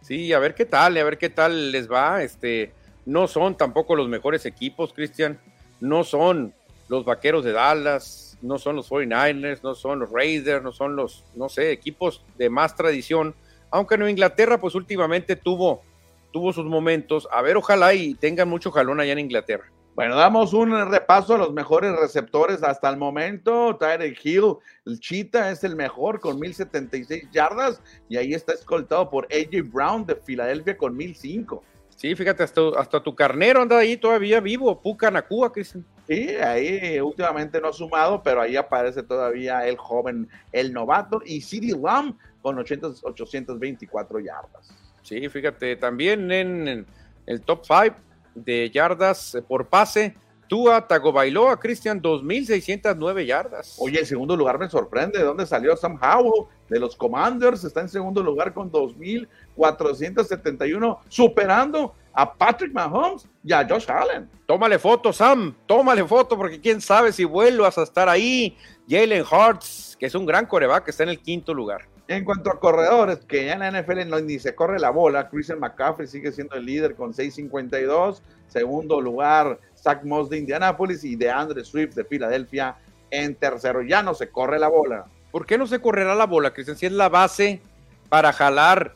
[0.07, 2.23] Sí, a ver qué tal, a ver qué tal les va.
[2.23, 2.71] Este,
[3.05, 5.37] no son tampoco los mejores equipos, Cristian.
[5.81, 6.53] No son
[6.87, 11.25] los Vaqueros de Dallas, no son los 49ers, no son los Raiders, no son los,
[11.35, 13.35] no sé, equipos de más tradición.
[13.69, 15.81] Aunque Nueva Inglaterra, pues últimamente tuvo,
[16.31, 17.27] tuvo sus momentos.
[17.29, 19.65] A ver, ojalá y tengan mucho jalón allá en Inglaterra.
[19.97, 23.75] Bueno, damos un repaso a los mejores receptores hasta el momento.
[23.77, 29.27] Tyreek Hill, el Cheetah, es el mejor con 1076 yardas y ahí está escoltado por
[29.33, 31.63] AJ Brown de Filadelfia con 1005.
[31.95, 35.83] Sí, fíjate, hasta, hasta tu carnero anda ahí todavía vivo, Puka Nakua, Cristian.
[36.07, 41.41] Sí, ahí últimamente no ha sumado, pero ahí aparece todavía el joven, el novato, y
[41.41, 44.69] CD Lamb con 824 yardas.
[45.01, 46.85] Sí, fíjate, también en
[47.25, 48.06] el top 5
[48.43, 50.15] de yardas eh, por pase.
[50.47, 53.75] Tua Tagovailoa, Cristian, 2.609 yardas.
[53.79, 55.19] Oye, el segundo lugar me sorprende.
[55.19, 56.45] ¿De dónde salió Sam Howell?
[56.69, 57.65] De los Commanders.
[57.65, 64.29] Está en segundo lugar con 2.471, superando a Patrick Mahomes y a Josh Allen.
[64.45, 65.53] Tómale foto, Sam.
[65.65, 68.55] Tómale foto, porque quién sabe si vuelvas a estar ahí.
[68.89, 71.89] Jalen Hurts, que es un gran coreback, está en el quinto lugar.
[72.07, 75.29] En cuanto a corredores, que ya en la NFL no, ni se corre la bola,
[75.29, 78.21] Christian McCaffrey sigue siendo el líder con 6.52.
[78.47, 82.77] Segundo lugar, Zach Moss de Indianapolis y de Andre Swift de Filadelfia
[83.11, 83.81] en tercero.
[83.81, 85.05] Ya no se corre la bola.
[85.31, 86.77] ¿Por qué no se correrá la bola, Cristian?
[86.77, 87.61] Si es la base
[88.09, 88.95] para jalar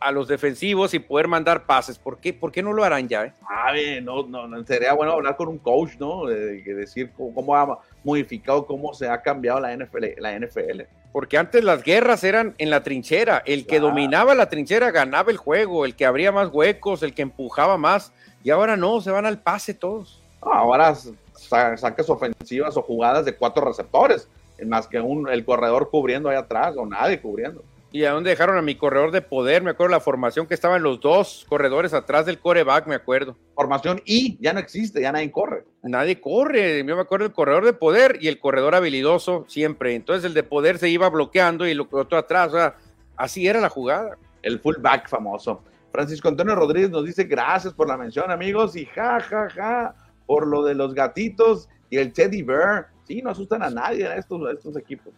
[0.00, 1.98] a los defensivos y poder mandar pases.
[1.98, 3.24] ¿Por qué, ¿Por qué no lo harán ya?
[3.24, 3.32] Eh?
[3.48, 6.26] A ver, no, no, sería bueno hablar con un coach, ¿no?
[6.26, 10.04] De, decir cómo, ha modificado, cómo se ha cambiado la NFL.
[10.18, 10.82] La NFL.
[11.12, 13.42] Porque antes las guerras eran en la trinchera.
[13.44, 17.22] El que dominaba la trinchera ganaba el juego, el que abría más huecos, el que
[17.22, 18.12] empujaba más.
[18.44, 20.22] Y ahora no, se van al pase todos.
[20.40, 20.94] Ahora
[21.34, 24.28] sacas ofensivas o jugadas de cuatro receptores,
[24.66, 27.62] más que un, el corredor cubriendo ahí atrás o nadie cubriendo.
[27.90, 29.62] ¿Y a dónde dejaron a mi corredor de poder?
[29.62, 33.34] Me acuerdo la formación que estaban los dos corredores atrás del coreback, me acuerdo.
[33.54, 35.64] Formación y ya no existe, ya nadie corre.
[35.82, 36.84] Nadie corre.
[36.84, 39.94] Yo me acuerdo el corredor de poder y el corredor habilidoso siempre.
[39.94, 42.48] Entonces el de poder se iba bloqueando y lo otro atrás.
[42.48, 42.76] O sea,
[43.16, 44.18] así era la jugada.
[44.42, 45.62] El fullback famoso.
[45.90, 49.94] Francisco Antonio Rodríguez nos dice gracias por la mención, amigos, y ja, ja, ja,
[50.26, 52.88] por lo de los gatitos y el teddy bear.
[53.04, 55.14] Sí, no asustan a nadie estos, estos equipos.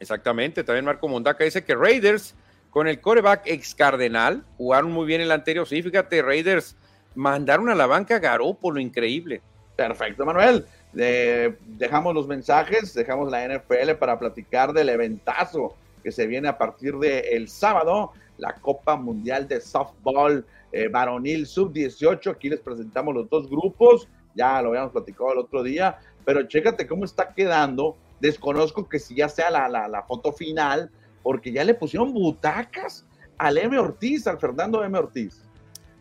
[0.00, 2.34] Exactamente, también Marco Mondaca dice que Raiders
[2.70, 5.66] con el coreback ex Cardenal, jugaron muy bien el anterior.
[5.66, 6.76] Sí, fíjate, Raiders
[7.14, 9.42] mandaron a la banca a lo increíble.
[9.76, 10.64] Perfecto, Manuel.
[10.92, 16.96] dejamos los mensajes, dejamos la NFL para platicar del eventazo que se viene a partir
[16.96, 22.30] del el sábado, la Copa Mundial de Softball eh, Varonil Sub-18.
[22.30, 26.86] Aquí les presentamos los dos grupos, ya lo habíamos platicado el otro día, pero chécate
[26.86, 27.96] cómo está quedando.
[28.20, 30.90] Desconozco que si ya sea la, la foto final,
[31.22, 33.06] porque ya le pusieron butacas
[33.38, 33.78] al M.
[33.78, 34.98] Ortiz, al Fernando M.
[34.98, 35.42] Ortiz.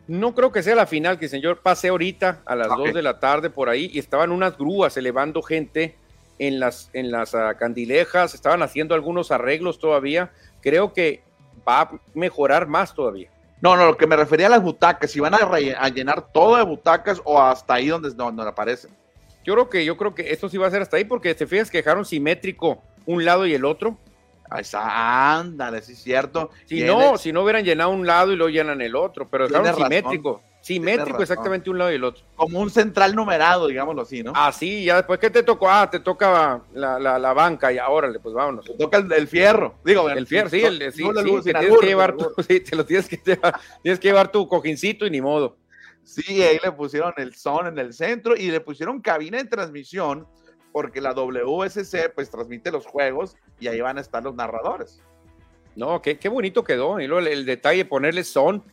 [0.07, 3.01] No creo que sea la final, que el señor pase ahorita a las 2 de
[3.03, 5.95] la tarde por ahí y estaban unas grúas elevando gente
[6.39, 10.31] en las, en las ah, candilejas, estaban haciendo algunos arreglos todavía.
[10.61, 11.21] Creo que
[11.67, 13.29] va a mejorar más todavía.
[13.61, 16.63] No, no, lo que me refería a las butacas, si van a, llenar todo de
[16.63, 18.91] butacas o hasta ahí donde, donde aparecen.
[19.43, 21.47] Yo creo que, yo creo que esto sí va a ser hasta ahí, porque te
[21.47, 23.97] fijas que dejaron simétrico un lado y el otro.
[24.51, 26.49] Ahí está, ándale, sí es cierto.
[26.65, 29.75] Si no, si no hubieran llenado un lado y lo llenan el otro, pero dejaron
[29.75, 30.41] simétrico.
[30.61, 32.23] Simétrico exactamente un lado y el otro.
[32.35, 34.33] Como un central numerado, digámoslo así, ¿no?
[34.35, 38.11] Ah, sí, ya después que te tocó, ah, te toca la, la, banca y ahora,
[38.21, 38.65] pues vámonos.
[38.65, 40.09] Te toca el, fierro, digo.
[40.09, 43.21] El fierro, sí, el, sí, sí, tienes que llevar tu, sí, te lo tienes que
[43.23, 45.57] llevar, tienes que llevar tu cojincito y ni modo.
[46.09, 50.27] Sí, ahí le pusieron el son en el centro y le pusieron cabina de transmisión
[50.71, 55.03] porque la WSC pues transmite los juegos y ahí van a estar los narradores.
[55.75, 56.99] No, qué, qué bonito quedó.
[56.99, 58.63] Y luego el, detalle, ponerle son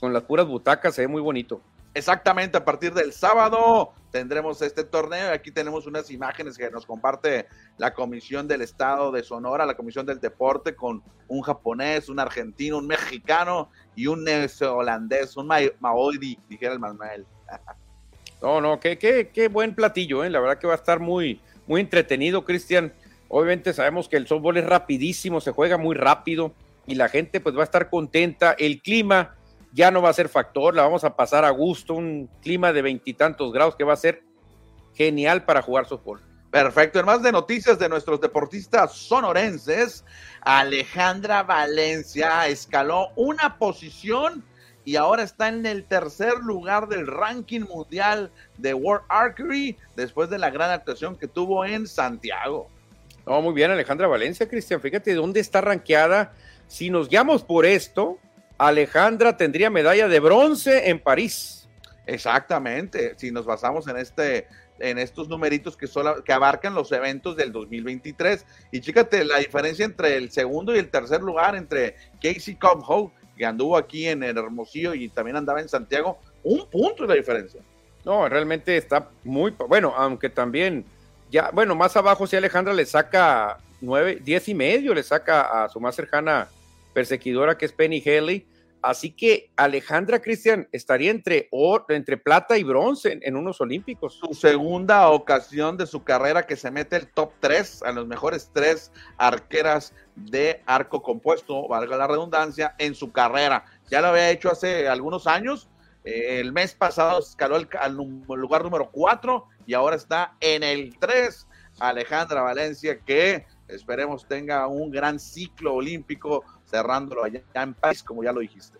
[0.00, 1.60] con las puras butacas, se ve muy bonito.
[1.92, 5.32] Exactamente, a partir del sábado tendremos este torneo.
[5.32, 7.46] Aquí tenemos unas imágenes que nos comparte
[7.78, 12.78] la Comisión del Estado de Sonora, la Comisión del Deporte, con un japonés, un argentino,
[12.78, 14.24] un mexicano y un
[14.60, 15.48] holandés, un
[15.80, 17.26] maori, dijera el Manuel.
[18.42, 20.30] No, no, qué, qué, qué buen platillo, ¿eh?
[20.30, 22.90] la verdad que va a estar muy, muy entretenido, Cristian.
[23.28, 26.54] Obviamente sabemos que el softball es rapidísimo, se juega muy rápido
[26.86, 28.56] y la gente pues va a estar contenta.
[28.58, 29.36] El clima
[29.72, 32.82] ya no va a ser factor, la vamos a pasar a gusto, un clima de
[32.82, 34.22] veintitantos grados que va a ser
[34.94, 36.20] genial para jugar softball.
[36.50, 40.04] Perfecto, en más de noticias de nuestros deportistas sonorenses,
[40.40, 44.44] Alejandra Valencia escaló una posición
[44.84, 50.38] y ahora está en el tercer lugar del ranking mundial de World Archery después de
[50.38, 52.68] la gran actuación que tuvo en Santiago.
[53.26, 54.80] Muy bien, Alejandra Valencia, Cristian.
[54.80, 56.32] Fíjate dónde está rankeada.
[56.66, 58.18] Si nos guiamos por esto,
[58.66, 61.66] Alejandra tendría medalla de bronce en París.
[62.06, 63.14] Exactamente.
[63.16, 64.48] Si nos basamos en este
[64.80, 68.46] en estos numeritos que, solo, que abarcan los eventos del 2023.
[68.72, 73.46] Y fíjate la diferencia entre el segundo y el tercer lugar, entre Casey Comhoe que
[73.46, 77.62] anduvo aquí en el Hermosillo y también andaba en Santiago, un punto de la diferencia.
[78.04, 80.84] No, realmente está muy bueno, aunque también
[81.30, 85.70] ya, bueno, más abajo si Alejandra le saca nueve, diez y medio, le saca a
[85.70, 86.48] su más cercana
[86.92, 88.46] perseguidora que es Penny Haley.
[88.82, 91.50] Así que Alejandra Cristian estaría entre,
[91.90, 94.14] entre plata y bronce en, unos olímpicos.
[94.14, 98.50] Su segunda ocasión de su carrera que se mete el top 3 a los mejores
[98.54, 103.66] tres arqueras de arco compuesto, valga la redundancia, en su carrera.
[103.90, 105.68] Ya lo había hecho hace algunos años.
[106.04, 111.46] Eh, el mes pasado escaló al lugar número 4 y ahora está en el 3.
[111.80, 118.32] Alejandra Valencia, que esperemos tenga un gran ciclo olímpico cerrándolo allá en París, como ya
[118.32, 118.78] lo dijiste.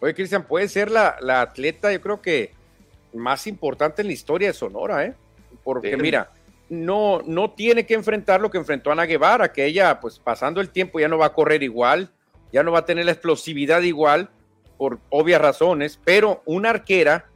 [0.00, 2.52] Oye, Cristian, puede ser la, atleta, yo creo que
[3.14, 5.14] más importante en la historia de Sonora, ¿eh?
[5.62, 6.32] Porque mira,
[6.68, 10.70] no, no tiene que enfrentar lo que enfrentó Ana Guevara, que ella, pues pasando el
[10.70, 12.10] tiempo, ya no va a correr igual,
[12.52, 14.30] ya no va a tener la explosividad igual,
[14.76, 17.26] por obvias razones, pero una arquera,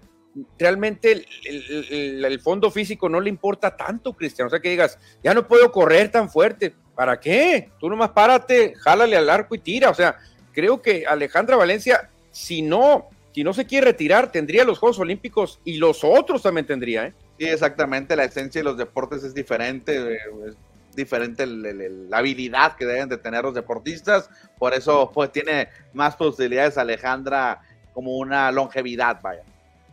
[0.58, 4.48] realmente el, fondo físico no le importa tanto, Cristian.
[4.48, 6.74] O sea, que digas, ya no puedo correr tan fuerte.
[6.96, 7.68] ¿Para qué?
[7.78, 9.90] Tú nomás párate, jálale al arco y tira.
[9.90, 10.16] O sea,
[10.52, 15.60] creo que Alejandra Valencia, si no, si no se quiere retirar, tendría los Juegos Olímpicos
[15.64, 17.12] y los otros también tendría, ¿eh?
[17.38, 18.16] Sí, exactamente.
[18.16, 20.14] La esencia de los deportes es diferente.
[20.14, 20.56] Es
[20.96, 24.30] diferente la habilidad que deben de tener los deportistas.
[24.58, 27.60] Por eso, pues, tiene más posibilidades Alejandra
[27.92, 29.42] como una longevidad, vaya.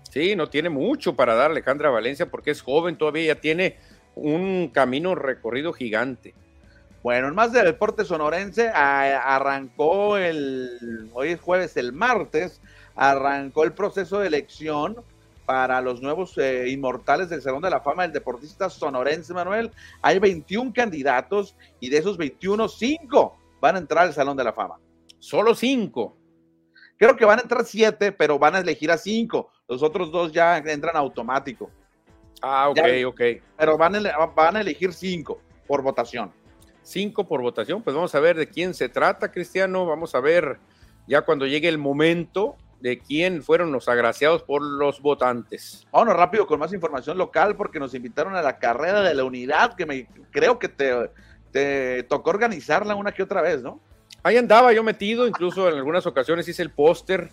[0.10, 3.78] Sí, no tiene mucho para dar Alejandra Valencia porque es joven, todavía ya tiene
[4.16, 6.34] un camino recorrido gigante.
[7.04, 12.62] Bueno, en más del deporte sonorense, arrancó el, hoy es jueves, el martes,
[12.96, 14.96] arrancó el proceso de elección
[15.46, 19.72] para los nuevos eh, inmortales del Salón de la Fama del Deportista Sonorense, Manuel.
[20.02, 24.54] Hay 21 candidatos y de esos 21, 5 van a entrar al Salón de la
[24.54, 24.80] Fama.
[25.20, 26.18] Solo 5.
[26.98, 29.50] Creo que van a entrar 7, pero van a elegir a 5.
[29.68, 31.70] Los otros dos ya entran automático.
[32.42, 33.22] Ah, ok, ok.
[33.58, 35.38] Pero van a, van a elegir 5
[35.68, 36.32] por votación.
[36.84, 37.82] Cinco por votación.
[37.82, 39.86] Pues vamos a ver de quién se trata, Cristiano.
[39.86, 40.58] Vamos a ver
[41.08, 45.88] ya cuando llegue el momento de quién fueron los agraciados por los votantes.
[45.92, 49.76] Vámonos rápido con más información local porque nos invitaron a la carrera de la unidad
[49.76, 51.10] que me creo que te,
[51.52, 53.80] te tocó organizarla una que otra vez, ¿no?
[54.22, 57.30] Ahí andaba yo metido, incluso en algunas ocasiones hice el póster,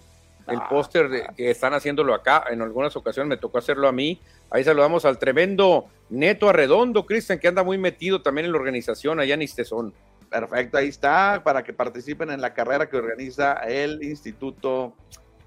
[0.51, 0.69] el Ah.
[0.69, 4.21] póster que están haciéndolo acá, en algunas ocasiones me tocó hacerlo a mí.
[4.51, 9.21] Ahí saludamos al tremendo Neto Arredondo, Cristian, que anda muy metido también en la organización
[9.21, 9.95] allá en Istezón.
[10.29, 14.93] Perfecto, ahí está, para que participen en la carrera que organiza el Instituto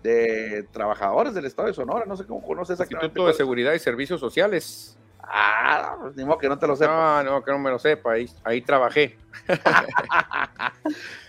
[0.01, 2.05] de Trabajadores del Estado de Sonora.
[2.05, 3.05] No sé cómo conoces exactamente.
[3.07, 4.97] Instituto de Seguridad y Servicios Sociales.
[5.25, 7.23] Ah, pues ni modo que no te lo sepa.
[7.23, 9.17] No, no, que no me lo sepa, ahí, ahí trabajé.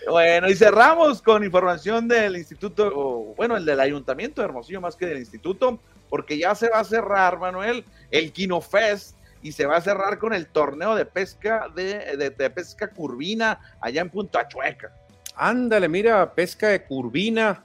[0.09, 4.95] Bueno, y cerramos con información del Instituto, o, bueno, el del Ayuntamiento de Hermosillo más
[4.95, 5.79] que del Instituto,
[6.09, 10.19] porque ya se va a cerrar, Manuel, el Kino Fest y se va a cerrar
[10.19, 14.91] con el torneo de pesca de, de- de pesca curvina allá en Punta Chueca.
[15.35, 17.63] Ándale, mira, pesca de curvina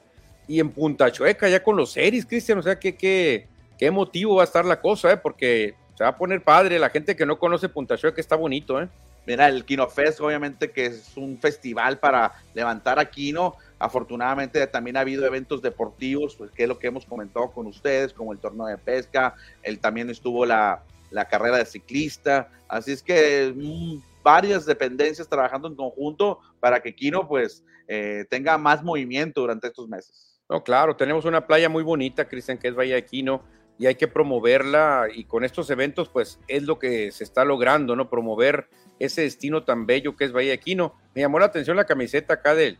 [0.48, 4.36] y en Punta Chueca, ya con los series, Cristian, o sea, qué, qué, qué emotivo
[4.36, 5.16] va a estar la cosa, ¿eh?
[5.18, 8.80] porque se va a poner padre, la gente que no conoce Punta Chueca está bonito,
[8.80, 8.88] ¿eh?
[9.26, 13.54] Mira, el Kino Fest, obviamente que es un festival para levantar a Kino.
[13.78, 18.12] Afortunadamente también ha habido eventos deportivos, pues, que es lo que hemos comentado con ustedes,
[18.12, 22.48] como el torneo de pesca, el, también estuvo la, la carrera de ciclista.
[22.66, 28.56] Así es que mm, varias dependencias trabajando en conjunto para que Kino pues eh, tenga
[28.56, 30.40] más movimiento durante estos meses.
[30.48, 33.40] No, claro, tenemos una playa muy bonita, Cristian, que es Valle de Quino,
[33.80, 37.96] y hay que promoverla, y con estos eventos, pues es lo que se está logrando,
[37.96, 38.10] ¿no?
[38.10, 38.68] Promover
[38.98, 40.94] ese destino tan bello que es Valle de Quino.
[41.14, 42.78] Me llamó la atención la camiseta acá del,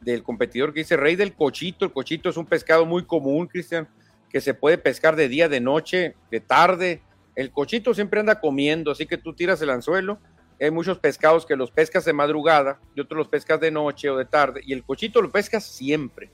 [0.00, 1.84] del competidor que dice Rey del Cochito.
[1.84, 3.88] El cochito es un pescado muy común, Cristian,
[4.30, 7.02] que se puede pescar de día, de noche, de tarde.
[7.34, 10.20] El cochito siempre anda comiendo, así que tú tiras el anzuelo.
[10.60, 14.16] Hay muchos pescados que los pescas de madrugada y otros los pescas de noche o
[14.16, 16.30] de tarde, y el cochito lo pescas siempre.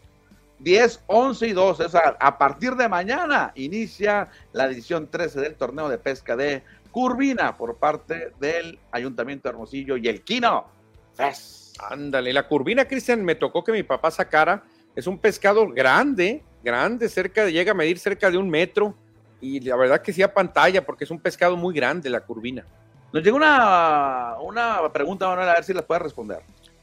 [0.63, 1.85] 10, 11 y 12.
[1.85, 6.63] O sea, a partir de mañana inicia la edición 13 del torneo de pesca de
[6.91, 10.67] Curvina por parte del Ayuntamiento de Hermosillo y el Kino
[11.15, 11.63] Fest.
[11.91, 14.63] Ándale, la curvina, Cristian, me tocó que mi papá sacara.
[14.95, 18.95] Es un pescado grande, grande, cerca de, llega a medir cerca de un metro.
[19.41, 22.65] Y la verdad que sí a pantalla, porque es un pescado muy grande la curvina.
[23.13, 26.43] Nos llegó una, una pregunta, Manuel, a ver si las puedes responder.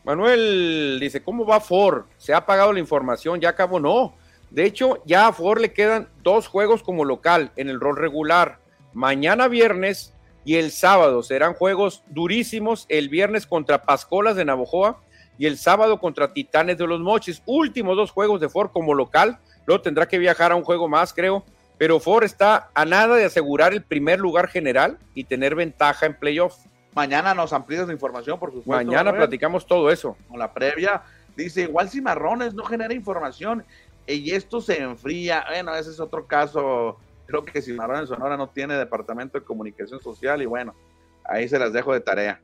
[0.10, 2.06] Manuel dice, ¿cómo va Ford?
[2.18, 3.40] ¿Se ha pagado la información?
[3.40, 4.16] Ya acabó, no.
[4.50, 8.58] De hecho, ya a Ford le quedan dos juegos como local en el rol regular.
[8.92, 10.12] Mañana viernes
[10.46, 12.88] y el sábado serán juegos durísimos.
[12.90, 15.00] El viernes contra Pascolas de Navojoa
[15.38, 17.44] y el sábado contra Titanes de los Mochis.
[17.46, 19.38] Últimos dos juegos de Ford como local.
[19.68, 21.46] Luego tendrá que viajar a un juego más, creo.
[21.78, 26.18] Pero Ford está a nada de asegurar el primer lugar general y tener ventaja en
[26.18, 26.56] playoff.
[26.94, 28.72] Mañana nos amplías la información, por supuesto.
[28.72, 30.18] Mañana platicamos todo eso.
[30.28, 31.04] Con la previa.
[31.36, 33.64] Dice, igual Cimarrones no genera información
[34.08, 35.46] y esto se enfría.
[35.48, 36.98] Bueno, ese es otro caso.
[37.28, 40.76] Creo que Cimarrones Sonora no tiene departamento de comunicación social y bueno,
[41.24, 42.42] ahí se las dejo de tarea.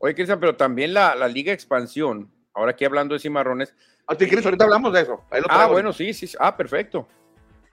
[0.00, 3.74] Oye, Cristian, pero también la, la Liga Expansión, ahora aquí hablando de Cimarrones.
[4.06, 5.22] Ah, si quieres, ahorita hablamos de eso.
[5.48, 6.28] Ah, bueno, sí, sí.
[6.40, 7.06] Ah, perfecto.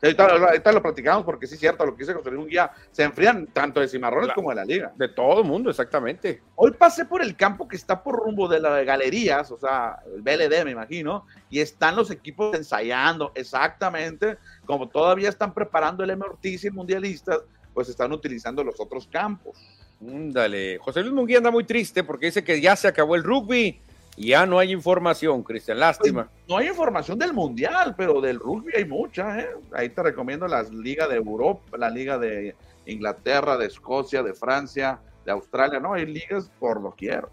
[0.02, 3.48] Ahorita, lo platicamos porque sí es cierto, lo que dice José Luis Munguía, se enfrían
[3.48, 4.94] tanto de Cimarrones como de la liga.
[4.96, 6.42] De todo el mundo, exactamente.
[6.56, 10.22] Hoy pasé por el campo que está por rumbo de las galerías, o sea, el
[10.22, 16.26] BLD me imagino, y están los equipos ensayando exactamente como todavía están preparando el M.
[16.26, 17.42] Ortiz y el Mundialistas,
[17.74, 19.58] pues están utilizando los otros campos.
[20.00, 20.78] Dale.
[20.80, 23.80] José Luis Munguía anda muy triste porque dice que ya se acabó el rugby
[24.18, 25.80] ya no hay información, Cristian.
[25.80, 26.30] Lástima.
[26.48, 29.50] No hay información del Mundial, pero del rugby hay mucha, ¿eh?
[29.74, 32.56] Ahí te recomiendo las ligas de Europa, la liga de
[32.86, 37.30] Inglaterra, de Escocia, de Francia, de Australia, no, hay ligas por lo quiero.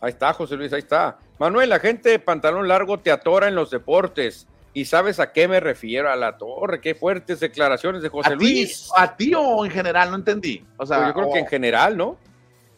[0.00, 1.18] Ahí está, José Luis, ahí está.
[1.38, 4.46] Manuel, la gente de pantalón largo te atora en los deportes.
[4.74, 6.10] ¿Y sabes a qué me refiero?
[6.10, 6.80] A la torre.
[6.80, 8.90] Qué fuertes declaraciones de José ¿A ti, Luis.
[8.96, 10.10] ¿A ti o en general?
[10.10, 10.64] No entendí.
[10.78, 12.16] O sea, Pues yo creo o- que en general, ¿no?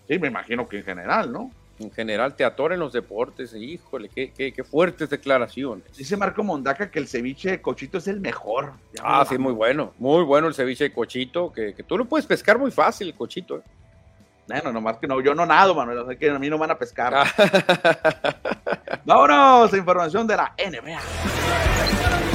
[0.08, 1.50] Sí, me imagino que en general, ¿no?
[1.78, 3.52] En general te atora en los deportes.
[3.54, 5.84] Híjole, qué, qué, qué fuertes declaraciones.
[5.96, 8.74] Dice Marco Mondaca que el ceviche de cochito es el mejor.
[8.92, 9.92] Ya Ah, sí, muy bueno.
[9.98, 13.14] Muy bueno el ceviche de cochito, que, que tú lo puedes pescar muy fácil, el
[13.14, 13.58] cochito.
[13.58, 13.62] ¿eh?
[14.46, 16.78] Bueno, nomás que no, yo no nado, Manuel, así que a mí no van a
[16.78, 17.14] pescar.
[17.14, 17.24] Ah.
[19.04, 22.33] Vámonos a información de la NBA.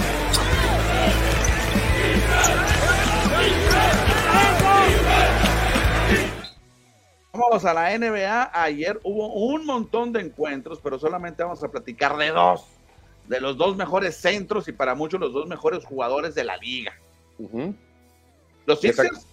[7.40, 8.52] Vamos a la NBA.
[8.54, 12.66] Ayer hubo un montón de encuentros, pero solamente vamos a platicar de dos.
[13.28, 16.94] De los dos mejores centros y para muchos los dos mejores jugadores de la liga.
[18.66, 18.82] Los.
[18.82, 19.20] Sixers.
[19.20, 19.26] Sí,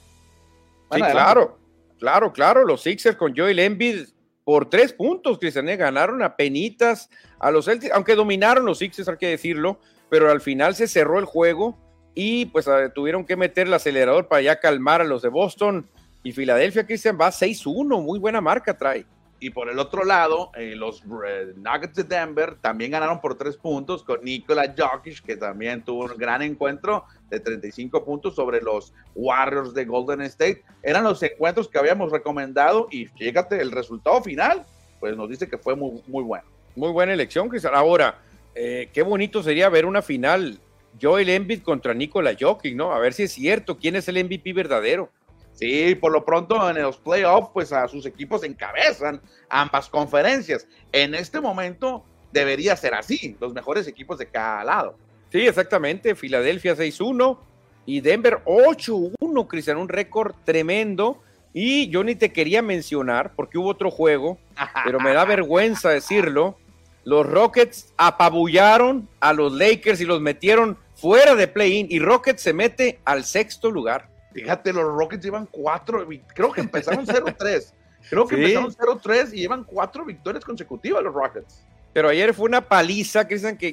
[0.90, 1.12] adelante.
[1.12, 1.58] claro,
[1.98, 2.64] claro, claro.
[2.64, 4.06] Los Sixers con Joel Embiid
[4.44, 5.76] por tres puntos, Cristian, ¿eh?
[5.76, 10.40] ganaron a penitas a los Celtics, aunque dominaron los Sixers, hay que decirlo, pero al
[10.40, 11.76] final se cerró el juego
[12.14, 15.88] y pues tuvieron que meter el acelerador para ya calmar a los de Boston
[16.26, 19.06] y Filadelfia, Cristian, va 6-1, muy buena marca trae.
[19.38, 24.02] Y por el otro lado, eh, los Nuggets de Denver también ganaron por tres puntos
[24.02, 29.72] con Nikola Jokic, que también tuvo un gran encuentro de 35 puntos sobre los Warriors
[29.72, 30.64] de Golden State.
[30.82, 34.64] Eran los encuentros que habíamos recomendado y fíjate, el resultado final,
[34.98, 36.44] pues nos dice que fue muy, muy bueno.
[36.74, 37.76] Muy buena elección, Cristian.
[37.76, 38.18] Ahora,
[38.56, 40.58] eh, qué bonito sería ver una final
[41.00, 42.90] Joel Embiid contra Nikola Jokic, ¿no?
[42.90, 45.12] A ver si es cierto, quién es el MVP verdadero.
[45.56, 50.68] Sí, por lo pronto en los playoffs, pues a sus equipos encabezan ambas conferencias.
[50.92, 54.98] En este momento debería ser así, los mejores equipos de cada lado.
[55.32, 56.14] Sí, exactamente.
[56.14, 57.38] Filadelfia 6-1
[57.86, 61.22] y Denver 8-1, Cristian, un récord tremendo.
[61.54, 64.38] Y yo ni te quería mencionar porque hubo otro juego,
[64.84, 66.58] pero me da vergüenza decirlo.
[67.04, 72.52] Los Rockets apabullaron a los Lakers y los metieron fuera de play-in y Rockets se
[72.52, 74.10] mete al sexto lugar.
[74.36, 77.72] Fíjate, los Rockets llevan cuatro, creo que empezaron 0-3.
[78.10, 81.64] Creo que empezaron 0-3 y llevan cuatro victorias consecutivas los Rockets.
[81.94, 83.72] Pero ayer fue una paliza, Cristian, que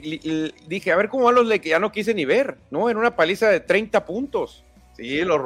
[0.65, 2.89] dije, a ver cómo van los que ya no quise ni ver, ¿no?
[2.89, 4.63] En una paliza de 30 puntos.
[4.95, 5.41] Sí, los,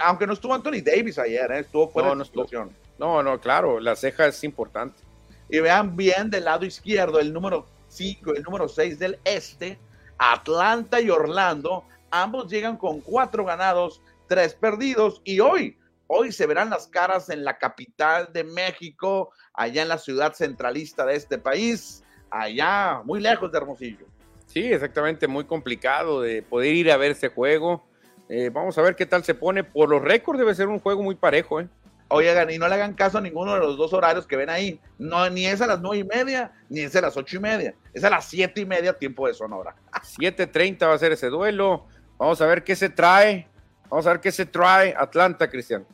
[0.00, 1.58] aunque no estuvo Anthony Davis ayer, ¿eh?
[1.58, 2.70] estuvo fuera no, de situación.
[3.00, 5.02] No, no, claro, la ceja es importante.
[5.50, 9.76] Y vean bien del lado izquierdo, el número 5 el número 6 del este,
[10.18, 11.82] Atlanta y Orlando,
[12.12, 14.00] ambos llegan con cuatro ganados
[14.32, 15.20] tres perdidos.
[15.24, 15.76] Y hoy,
[16.06, 21.04] hoy se verán las caras en la capital de México, allá en la ciudad centralista
[21.04, 24.06] de este país, allá muy lejos de Hermosillo.
[24.46, 27.84] Sí, exactamente, muy complicado de poder ir a ver ese juego.
[28.30, 29.64] Eh, vamos a ver qué tal se pone.
[29.64, 31.68] Por los récords debe ser un juego muy parejo, ¿eh?
[32.08, 34.80] Oigan, y no le hagan caso a ninguno de los dos horarios que ven ahí.
[34.98, 37.74] No, ni es a las nueve y media, ni es a las ocho y media.
[37.92, 39.74] Es a las siete y media, tiempo de Sonora.
[39.92, 41.86] 7.30 va a ser ese duelo.
[42.18, 43.48] Vamos a ver qué se trae.
[43.92, 45.86] Vamos a ver qué se trae Atlanta, Cristian.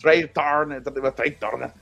[0.00, 1.72] Trey Turner, Trey Turner.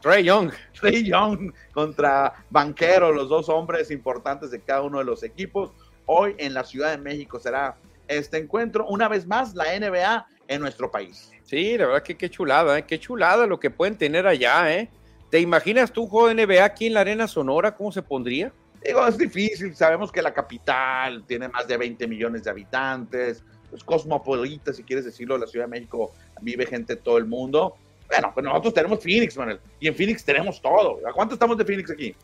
[0.00, 0.50] Trey Young.
[0.80, 5.70] Trey Young contra Banquero, los dos hombres importantes de cada uno de los equipos.
[6.06, 7.76] Hoy en la Ciudad de México será
[8.08, 8.84] este encuentro.
[8.88, 11.30] Una vez más, la NBA en nuestro país.
[11.44, 12.84] Sí, la verdad que qué chulada, ¿eh?
[12.84, 14.90] qué chulada lo que pueden tener allá, ¿eh?
[15.30, 17.76] ¿Te imaginas tú un juego de NBA aquí en la Arena Sonora?
[17.76, 18.52] ¿Cómo se pondría?
[18.84, 19.76] Digo, es difícil.
[19.76, 25.06] Sabemos que la capital tiene más de 20 millones de habitantes pues, cosmopolita, si quieres
[25.06, 26.12] decirlo, la Ciudad de México
[26.42, 27.74] vive gente de todo el mundo.
[28.06, 30.98] Bueno, pues nosotros tenemos Phoenix, Manuel, y en Phoenix tenemos todo.
[31.08, 32.14] ¿A cuánto estamos de Phoenix aquí?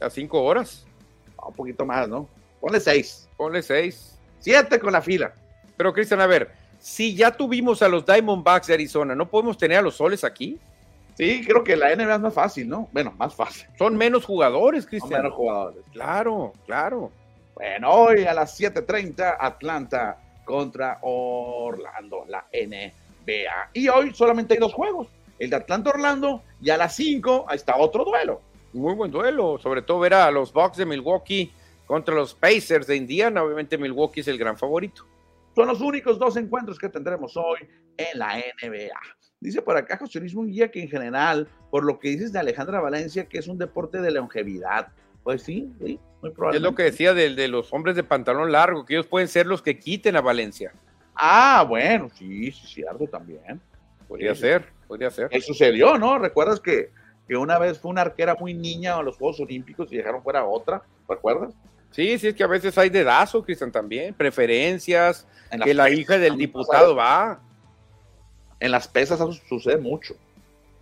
[0.00, 0.84] A cinco horas.
[1.46, 2.28] un poquito más, ¿no?
[2.60, 3.28] Ponle seis.
[3.36, 4.18] Ponle seis.
[4.40, 5.32] Siete con la fila.
[5.76, 9.78] Pero, Cristian, a ver, si ya tuvimos a los Diamondbacks de Arizona, ¿no podemos tener
[9.78, 10.58] a los Soles aquí?
[11.16, 12.88] Sí, creo que la NBA es más fácil, ¿no?
[12.90, 13.68] Bueno, más fácil.
[13.78, 15.12] Son menos jugadores, Cristian.
[15.12, 15.84] Son menos jugadores.
[15.92, 17.12] Claro, claro.
[17.54, 20.18] Bueno, hoy a las 7:30, Atlanta
[20.48, 23.70] contra Orlando, la NBA.
[23.74, 27.76] Y hoy solamente hay dos juegos, el de Atlanta Orlando y a las 5 está
[27.76, 28.40] otro duelo.
[28.72, 31.52] Muy buen duelo, sobre todo ver a los Bucks de Milwaukee
[31.84, 35.04] contra los Pacers de Indiana, obviamente Milwaukee es el gran favorito.
[35.54, 37.68] Son los únicos dos encuentros que tendremos hoy
[37.98, 38.98] en la NBA.
[39.40, 42.80] Dice por acá José Luis Munguía que en general, por lo que dices de Alejandra
[42.80, 44.88] Valencia, que es un deporte de longevidad.
[45.28, 46.56] Pues sí, sí, muy probable.
[46.56, 49.44] Es lo que decía de, de, los hombres de pantalón largo, que ellos pueden ser
[49.44, 50.72] los que quiten a Valencia.
[51.14, 53.60] Ah, bueno, sí, sí, cierto también.
[54.08, 55.28] Podría ser, podría ser.
[55.28, 56.18] ¿Qué sucedió, no?
[56.18, 56.92] ¿Recuerdas que,
[57.28, 60.46] que una vez fue una arquera muy niña a los Juegos Olímpicos y dejaron fuera
[60.46, 60.80] otra?
[61.06, 61.52] ¿Recuerdas?
[61.90, 64.14] Sí, sí, es que a veces hay dedazo, Cristian, también.
[64.14, 65.26] Preferencias,
[65.62, 67.38] que la hija del diputado va.
[68.60, 70.14] En las pesas sucede mucho.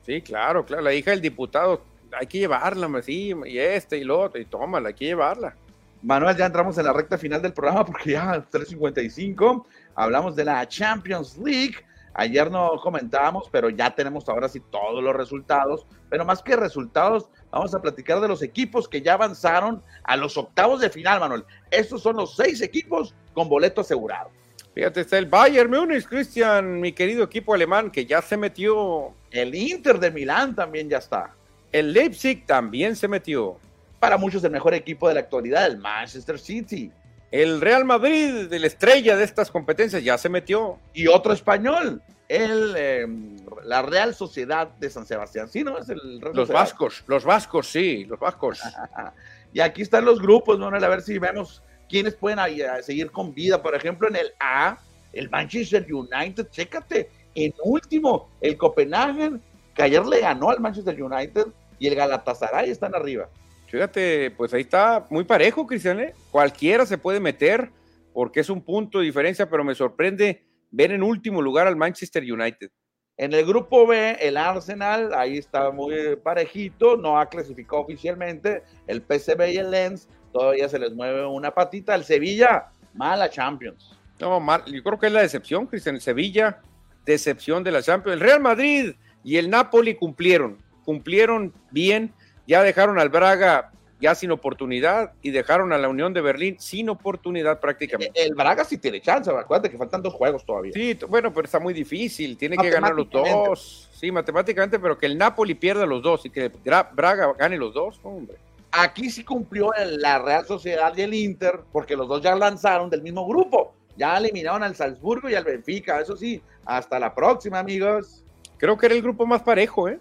[0.03, 0.85] Sí, claro, claro.
[0.85, 1.83] La hija del diputado
[2.13, 5.57] hay que llevarla, sí, y este y lo otro, y tómala, hay que llevarla.
[6.03, 10.67] Manuel, ya entramos en la recta final del programa porque ya 3.55, hablamos de la
[10.69, 11.77] Champions League.
[12.19, 15.87] Ayer no comentábamos, pero ya tenemos ahora sí todos los resultados.
[16.09, 20.37] Pero más que resultados, vamos a platicar de los equipos que ya avanzaron a los
[20.39, 21.45] octavos de final, Manuel.
[21.71, 24.31] Estos son los seis equipos con boleto asegurado.
[24.75, 29.13] Fíjate, está el Bayern Múnich, Cristian, mi querido equipo alemán, que ya se metió.
[29.31, 31.35] El Inter de Milán también ya está.
[31.73, 33.59] El Leipzig también se metió.
[33.99, 36.91] Para muchos el mejor equipo de la actualidad, el Manchester City.
[37.31, 40.79] El Real Madrid, la estrella de estas competencias, ya se metió.
[40.95, 45.49] Y otro español, el, em, la Real Sociedad de San Sebastián.
[45.49, 45.79] Sí, ¿no?
[45.79, 48.61] Es el los vascos, los vascos, sí, los vascos.
[49.53, 50.69] y aquí están los grupos, ¿no?
[50.69, 52.39] A ver si vemos quiénes pueden
[52.83, 53.63] seguir con vida.
[53.63, 54.79] Por ejemplo, en el A,
[55.13, 59.43] el Manchester United, chécate, en último, el Copenhagen,
[59.77, 61.47] que ayer le ganó al Manchester United
[61.79, 63.29] y el Galatasaray están arriba.
[63.69, 66.01] Fíjate, pues ahí está muy parejo, Cristian.
[66.01, 66.15] ¿eh?
[66.31, 67.71] Cualquiera se puede meter
[68.15, 72.23] porque es un punto de diferencia, pero me sorprende ver en último lugar al Manchester
[72.23, 72.71] United.
[73.19, 78.63] En el grupo B, el Arsenal, ahí está muy parejito, no ha clasificado oficialmente.
[78.87, 81.95] El PSV y el Lens todavía se les mueve una patita.
[81.95, 83.99] El Sevilla, mala Champions.
[84.21, 85.97] No, mal, yo creo que es la decepción, Cristian.
[85.97, 86.61] El Sevilla,
[87.05, 88.15] decepción de la Champions.
[88.15, 88.95] El Real Madrid
[89.27, 92.15] y el Napoli cumplieron, cumplieron bien,
[92.47, 96.89] ya dejaron al Braga ya sin oportunidad y dejaron a la Unión de Berlín sin
[96.89, 98.23] oportunidad prácticamente.
[98.23, 100.73] El Braga sí tiene chance, acuérdate que faltan dos juegos todavía.
[100.73, 103.89] Sí, bueno, pero está muy difícil, tiene que ganar los dos.
[103.93, 106.53] Sí, matemáticamente, pero que el Napoli pierda los dos y que
[106.93, 108.37] Braga gane los dos, hombre.
[108.71, 113.03] Aquí sí cumplió la Real Sociedad y el Inter, porque los dos ya lanzaron del
[113.03, 113.75] mismo grupo.
[113.97, 116.41] Ya eliminaron al Salzburgo y al Benfica, eso sí.
[116.65, 118.23] Hasta la próxima, amigos.
[118.59, 119.99] Creo que era el grupo más parejo, ¿eh?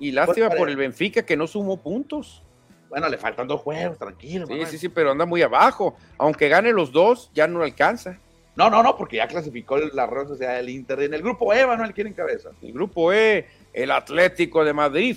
[0.00, 2.42] Y lástima por el Benfica que no sumó puntos.
[2.88, 4.46] Bueno, le faltan dos juegos, tranquilo.
[4.46, 5.96] Sí, sí, sí, pero anda muy abajo.
[6.16, 8.18] Aunque gane los dos, ya no alcanza.
[8.56, 11.02] No, no, no, porque ya clasificó la Real Sociedad del Inter.
[11.02, 12.50] En el grupo E, Manuel, ¿quién encabeza?
[12.62, 15.16] El grupo E, el Atlético de Madrid.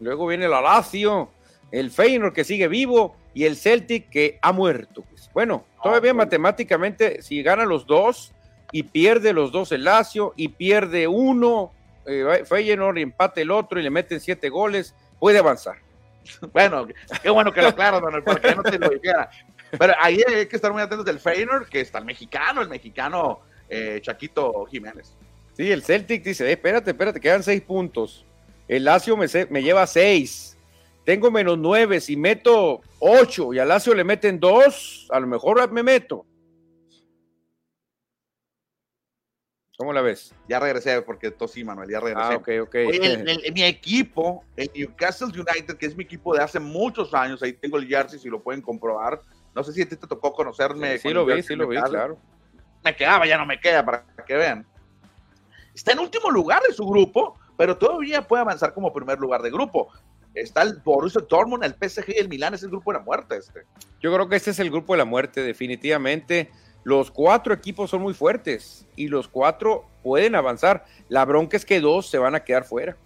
[0.00, 1.30] Luego viene el Lazio,
[1.70, 5.04] el Feyenoord que sigue vivo y el Celtic que ha muerto.
[5.08, 5.30] Pues.
[5.32, 8.32] Bueno, todavía matemáticamente, si gana los dos
[8.72, 11.72] y pierde los dos el Lazio y pierde uno,
[12.06, 15.76] eh, Feyenoord y empate el otro y le meten siete goles, puede avanzar.
[16.52, 16.86] Bueno,
[17.20, 19.28] qué bueno que lo aclaras, Manuel, para que no te lo dijera.
[19.76, 23.40] Pero ahí hay que estar muy atentos del Feyenoord, que está el mexicano, el mexicano
[23.68, 25.16] eh, Chaquito Jiménez.
[25.56, 28.24] Sí, el Celtic dice, eh, espérate, espérate, quedan seis puntos.
[28.68, 30.56] El Lazio me, me lleva seis.
[31.04, 32.00] Tengo menos nueve.
[32.00, 36.24] Si meto ocho y al Lazio le meten dos, a lo mejor me meto.
[39.82, 40.32] ¿Cómo la ves?
[40.48, 42.34] Ya regresé porque tosí, Manuel, ya regresé.
[42.34, 42.74] Ah, ok, ok.
[43.52, 47.78] mi equipo, el Newcastle United, que es mi equipo de hace muchos años, ahí tengo
[47.78, 49.20] el jersey, si lo pueden comprobar.
[49.56, 50.98] No sé si a ti te tocó conocerme.
[50.98, 52.16] Sí, lo vi, sí lo vi, claro.
[52.84, 54.64] Me quedaba, ya no me queda, para que vean.
[55.74, 59.50] Está en último lugar de su grupo, pero todavía puede avanzar como primer lugar de
[59.50, 59.88] grupo.
[60.32, 63.36] Está el Borussia Dortmund, el PSG y el Milán, es el grupo de la muerte
[63.36, 63.64] este.
[64.00, 66.52] Yo creo que este es el grupo de la muerte, definitivamente
[66.84, 70.84] los cuatro equipos son muy fuertes y los cuatro pueden avanzar.
[71.08, 72.96] La bronca es que dos se van a quedar fuera.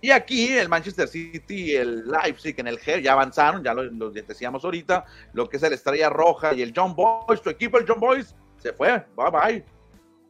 [0.00, 4.10] Y aquí el Manchester City y el Leipzig en el G ya avanzaron, ya lo,
[4.10, 7.86] decíamos ahorita, lo que es el Estrella Roja y el John Boys, tu equipo, el
[7.88, 9.64] John Boys, se fue, bye bye.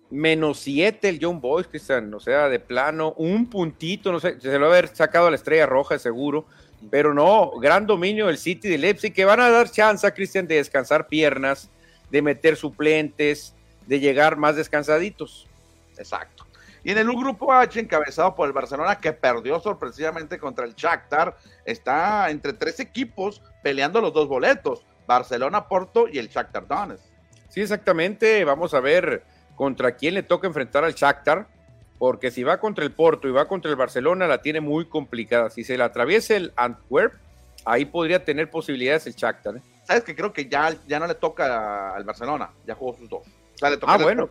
[0.09, 4.53] Menos siete el John Boys, Cristian, o sea, de plano, un puntito, no sé, se
[4.53, 6.47] lo va a haber sacado a la Estrella Roja seguro,
[6.91, 10.47] pero no, gran dominio del City de Leipzig, que van a dar chance a Cristian
[10.47, 11.71] de descansar piernas,
[12.11, 13.55] de meter suplentes,
[13.87, 15.47] de llegar más descansaditos.
[15.97, 16.47] Exacto.
[16.85, 21.37] Y en el grupo H, encabezado por el Barcelona, que perdió sorpresivamente contra el Shakhtar,
[21.65, 27.03] está entre tres equipos peleando los dos boletos, Barcelona, Porto y el Shakhtar Donetsk.
[27.49, 28.45] Sí, exactamente.
[28.45, 29.25] Vamos a ver
[29.57, 31.49] contra quién le toca enfrentar al Shakhtar,
[31.99, 35.51] porque si va contra el Porto y va contra el Barcelona, la tiene muy complicada.
[35.51, 37.15] Si se la atraviesa el Antwerp,
[37.65, 39.57] ahí podría tener posibilidades el Shakhtar.
[39.57, 39.63] ¿eh?
[39.87, 43.23] Sabes que creo que ya, ya no le toca al Barcelona, ya jugó sus dos.
[43.83, 44.29] ah, bueno.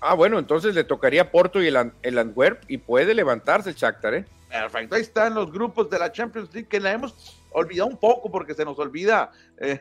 [0.00, 4.14] Ah, bueno, entonces le tocaría Porto y el, el Antwerp y puede levantarse el Shakhtar,
[4.14, 4.24] ¿eh?
[4.48, 8.30] Perfecto, ahí están los grupos de la Champions League que la hemos olvidado un poco
[8.30, 9.80] porque se nos olvida eh,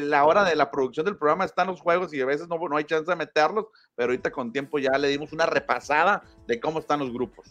[0.00, 2.76] la hora de la producción del programa están los juegos y a veces no, no
[2.76, 6.78] hay chance de meterlos, pero ahorita con tiempo ya le dimos una repasada de cómo
[6.78, 7.46] están los grupos.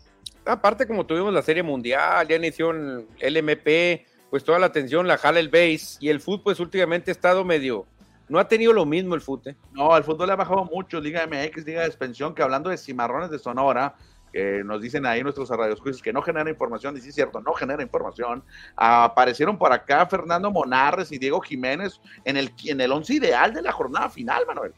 [0.45, 4.05] Aparte como tuvimos la Serie Mundial, ya inició el LMP,
[4.35, 7.45] pues toda la atención la jala el base y el fútbol pues últimamente ha estado
[7.45, 7.85] medio,
[8.27, 9.53] no ha tenido lo mismo el fútbol.
[9.53, 9.55] ¿eh?
[9.71, 12.75] No, el fútbol le ha bajado mucho, Liga MX, Liga de Expansión, que hablando de
[12.75, 13.95] cimarrones de Sonora,
[14.33, 17.53] que nos dicen ahí nuestros radioscuchos que no genera información, y sí es cierto, no
[17.53, 18.43] genera información.
[18.75, 23.61] aparecieron por acá Fernando Monarres y Diego Jiménez en el, en el once ideal de
[23.61, 24.73] la jornada final, Manuel.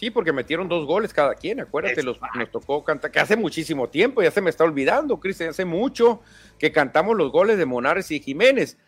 [0.00, 3.90] Sí, porque metieron dos goles cada quien, acuérdate, los, nos tocó cantar, que hace muchísimo
[3.90, 6.22] tiempo, ya se me está olvidando, Cristian, hace mucho
[6.58, 8.78] que cantamos los goles de Monares y Jiménez.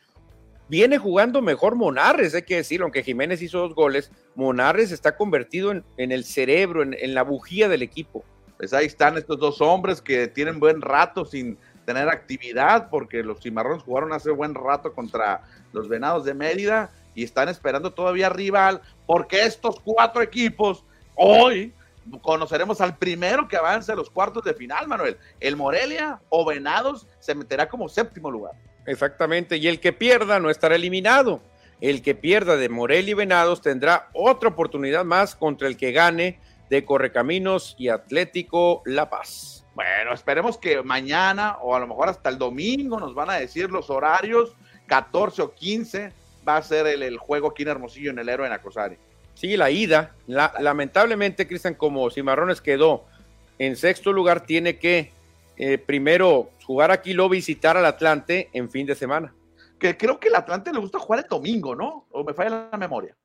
[0.70, 5.70] Viene jugando mejor Monares, hay que decirlo, aunque Jiménez hizo dos goles, Monares está convertido
[5.70, 8.24] en, el cerebro, en, en, la bujía del equipo.
[8.56, 13.38] Pues ahí están estos dos hombres que tienen buen rato sin tener actividad, porque los
[13.38, 15.42] cimarrones jugaron hace buen rato contra
[15.74, 21.72] los Venados de Mérida y están esperando todavía rival, porque estos cuatro equipos Hoy
[22.20, 25.16] conoceremos al primero que avance a los cuartos de final, Manuel.
[25.40, 28.52] El Morelia o Venados se meterá como séptimo lugar.
[28.86, 31.40] Exactamente, y el que pierda no estará eliminado.
[31.80, 36.38] El que pierda de Morelia y Venados tendrá otra oportunidad más contra el que gane
[36.70, 39.64] de Correcaminos y Atlético La Paz.
[39.74, 43.70] Bueno, esperemos que mañana o a lo mejor hasta el domingo nos van a decir
[43.70, 44.54] los horarios,
[44.86, 46.12] 14 o 15
[46.46, 48.98] va a ser el, juego aquí en Hermosillo en el Héroe en Acosari.
[49.43, 50.14] Sí, la ida.
[50.28, 53.07] lamentablemente, Cristian, como Cimarrones quedó
[53.59, 55.12] en sexto lugar, tiene que
[55.57, 59.34] eh, primero jugar aquí, luego visitar al Atlante en fin de semana.
[59.80, 62.07] Que creo que el Atlante le gusta jugar el domingo, ¿no?
[62.12, 63.16] O me falla la memoria.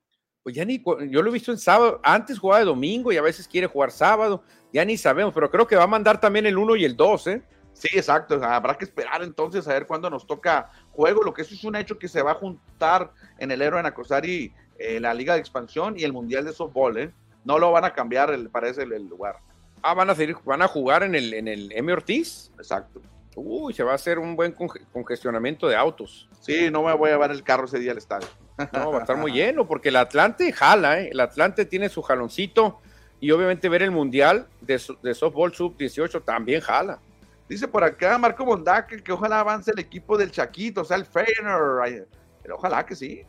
[0.41, 3.21] Pues ya ni, yo lo he visto en sábado, antes jugaba de domingo y a
[3.21, 4.41] veces quiere jugar sábado,
[4.73, 7.27] ya ni sabemos, pero creo que va a mandar también el 1 y el 2,
[7.27, 7.43] ¿eh?
[7.73, 8.43] Sí, exacto.
[8.43, 11.21] Habrá que esperar entonces a ver cuándo nos toca juego.
[11.21, 13.85] Lo que eso es un hecho que se va a juntar en el Héroe en
[13.85, 17.11] Acosari eh, la Liga de Expansión y el Mundial de Softball, ¿eh?
[17.43, 19.37] No lo van a cambiar, el, parece, el, lugar.
[19.81, 21.93] Ah, van a seguir, van a jugar en el, en el M.
[21.93, 22.51] Ortiz.
[22.57, 23.01] Exacto.
[23.35, 26.27] Uy, se va a hacer un buen congestionamiento de autos.
[26.41, 28.27] Sí, no me voy a llevar el carro ese día al estadio.
[28.73, 31.09] No, va a estar muy lleno, porque el Atlante jala, ¿eh?
[31.11, 32.79] El Atlante tiene su jaloncito
[33.19, 36.99] y obviamente ver el Mundial de, de Softball Sub-18 también jala.
[37.47, 41.05] Dice por acá Marco Bondaque que ojalá avance el equipo del Chaquito, o sea, el
[41.05, 42.07] Feiner.
[42.51, 43.23] Ojalá que sí.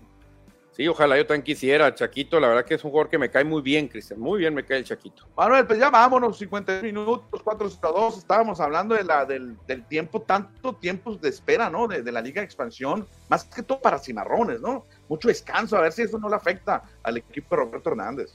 [0.79, 1.93] Sí, ojalá yo también quisiera.
[1.93, 4.21] Chaquito, la verdad que es un jugador que me cae muy bien, Cristian.
[4.21, 5.27] Muy bien me cae el Chaquito.
[5.37, 8.19] Manuel, pues ya vámonos, 50 minutos, 4 2.
[8.19, 9.57] Estábamos hablando de la, del,
[9.89, 11.89] tiempo, tanto tiempo de espera, ¿no?
[11.89, 14.85] De, la Liga de Expansión, más que todo para Cimarrones, ¿no?
[15.09, 18.31] Mucho descanso, a ver si eso no le afecta al equipo de Roberto Hernández.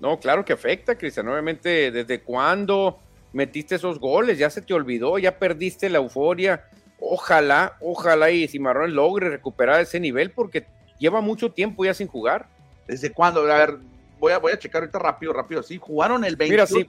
[0.00, 1.28] No, claro que afecta, Cristian.
[1.28, 2.98] Obviamente, ¿desde cuándo?
[3.34, 6.64] metiste esos goles, ya se te olvidó, ya perdiste la euforia.
[6.98, 10.64] Ojalá, ojalá y Cimarrones logre recuperar ese nivel porque
[10.98, 12.48] lleva mucho tiempo ya sin jugar.
[12.86, 13.40] ¿Desde cuándo?
[13.40, 13.78] A ver,
[14.18, 15.62] voy a, voy a checar ahorita rápido, rápido.
[15.62, 16.74] Sí, jugaron el 28.
[16.74, 16.88] Mira,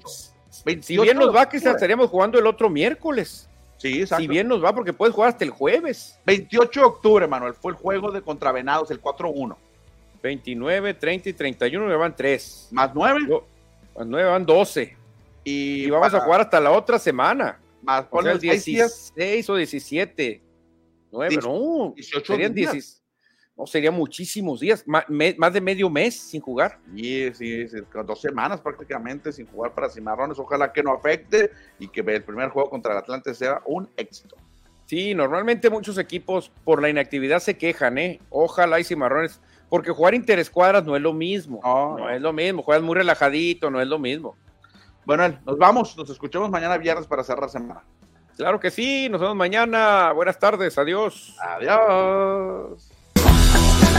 [0.49, 3.49] si, si bien nos va, que estaríamos jugando el otro miércoles.
[3.77, 4.21] Sí, exacto.
[4.21, 6.17] Si bien nos va, porque puedes jugar hasta el jueves.
[6.25, 9.55] 28 de octubre, Manuel, fue el juego de Contravenados, el 4-1.
[10.21, 12.69] 29, 30 y 31 me van 3.
[12.71, 13.19] ¿Más 9?
[13.95, 14.97] más 9 van 12.
[15.43, 17.59] Y, vamos a jugar hasta la otra semana.
[17.83, 20.41] Más o el 16 o 17.
[21.11, 21.93] 9, no.
[21.95, 23.03] 18 serían 10.
[23.57, 26.77] No, serían muchísimos días, más, de medio mes sin jugar.
[26.93, 27.65] Sí, sí,
[28.05, 30.37] dos semanas prácticamente sin jugar para Cimarrones.
[30.37, 34.35] Ojalá que no afecte y que el primer juego contra el Atlante sea un éxito.
[34.85, 38.19] Sí, normalmente muchos equipos por la inactividad se quejan, ¿eh?
[38.29, 39.39] Ojalá y Cimarrones,
[39.69, 41.61] porque jugar interescuadras no es lo mismo.
[41.63, 44.35] no es lo mismo, juegas muy relajadito, no es lo mismo.
[45.05, 47.83] Bueno, nos vamos, nos escuchamos mañana viernes para cerrar semana.
[48.35, 50.11] Claro que sí, nos vemos mañana.
[50.11, 51.35] Buenas tardes, adiós.
[51.39, 52.91] Adiós.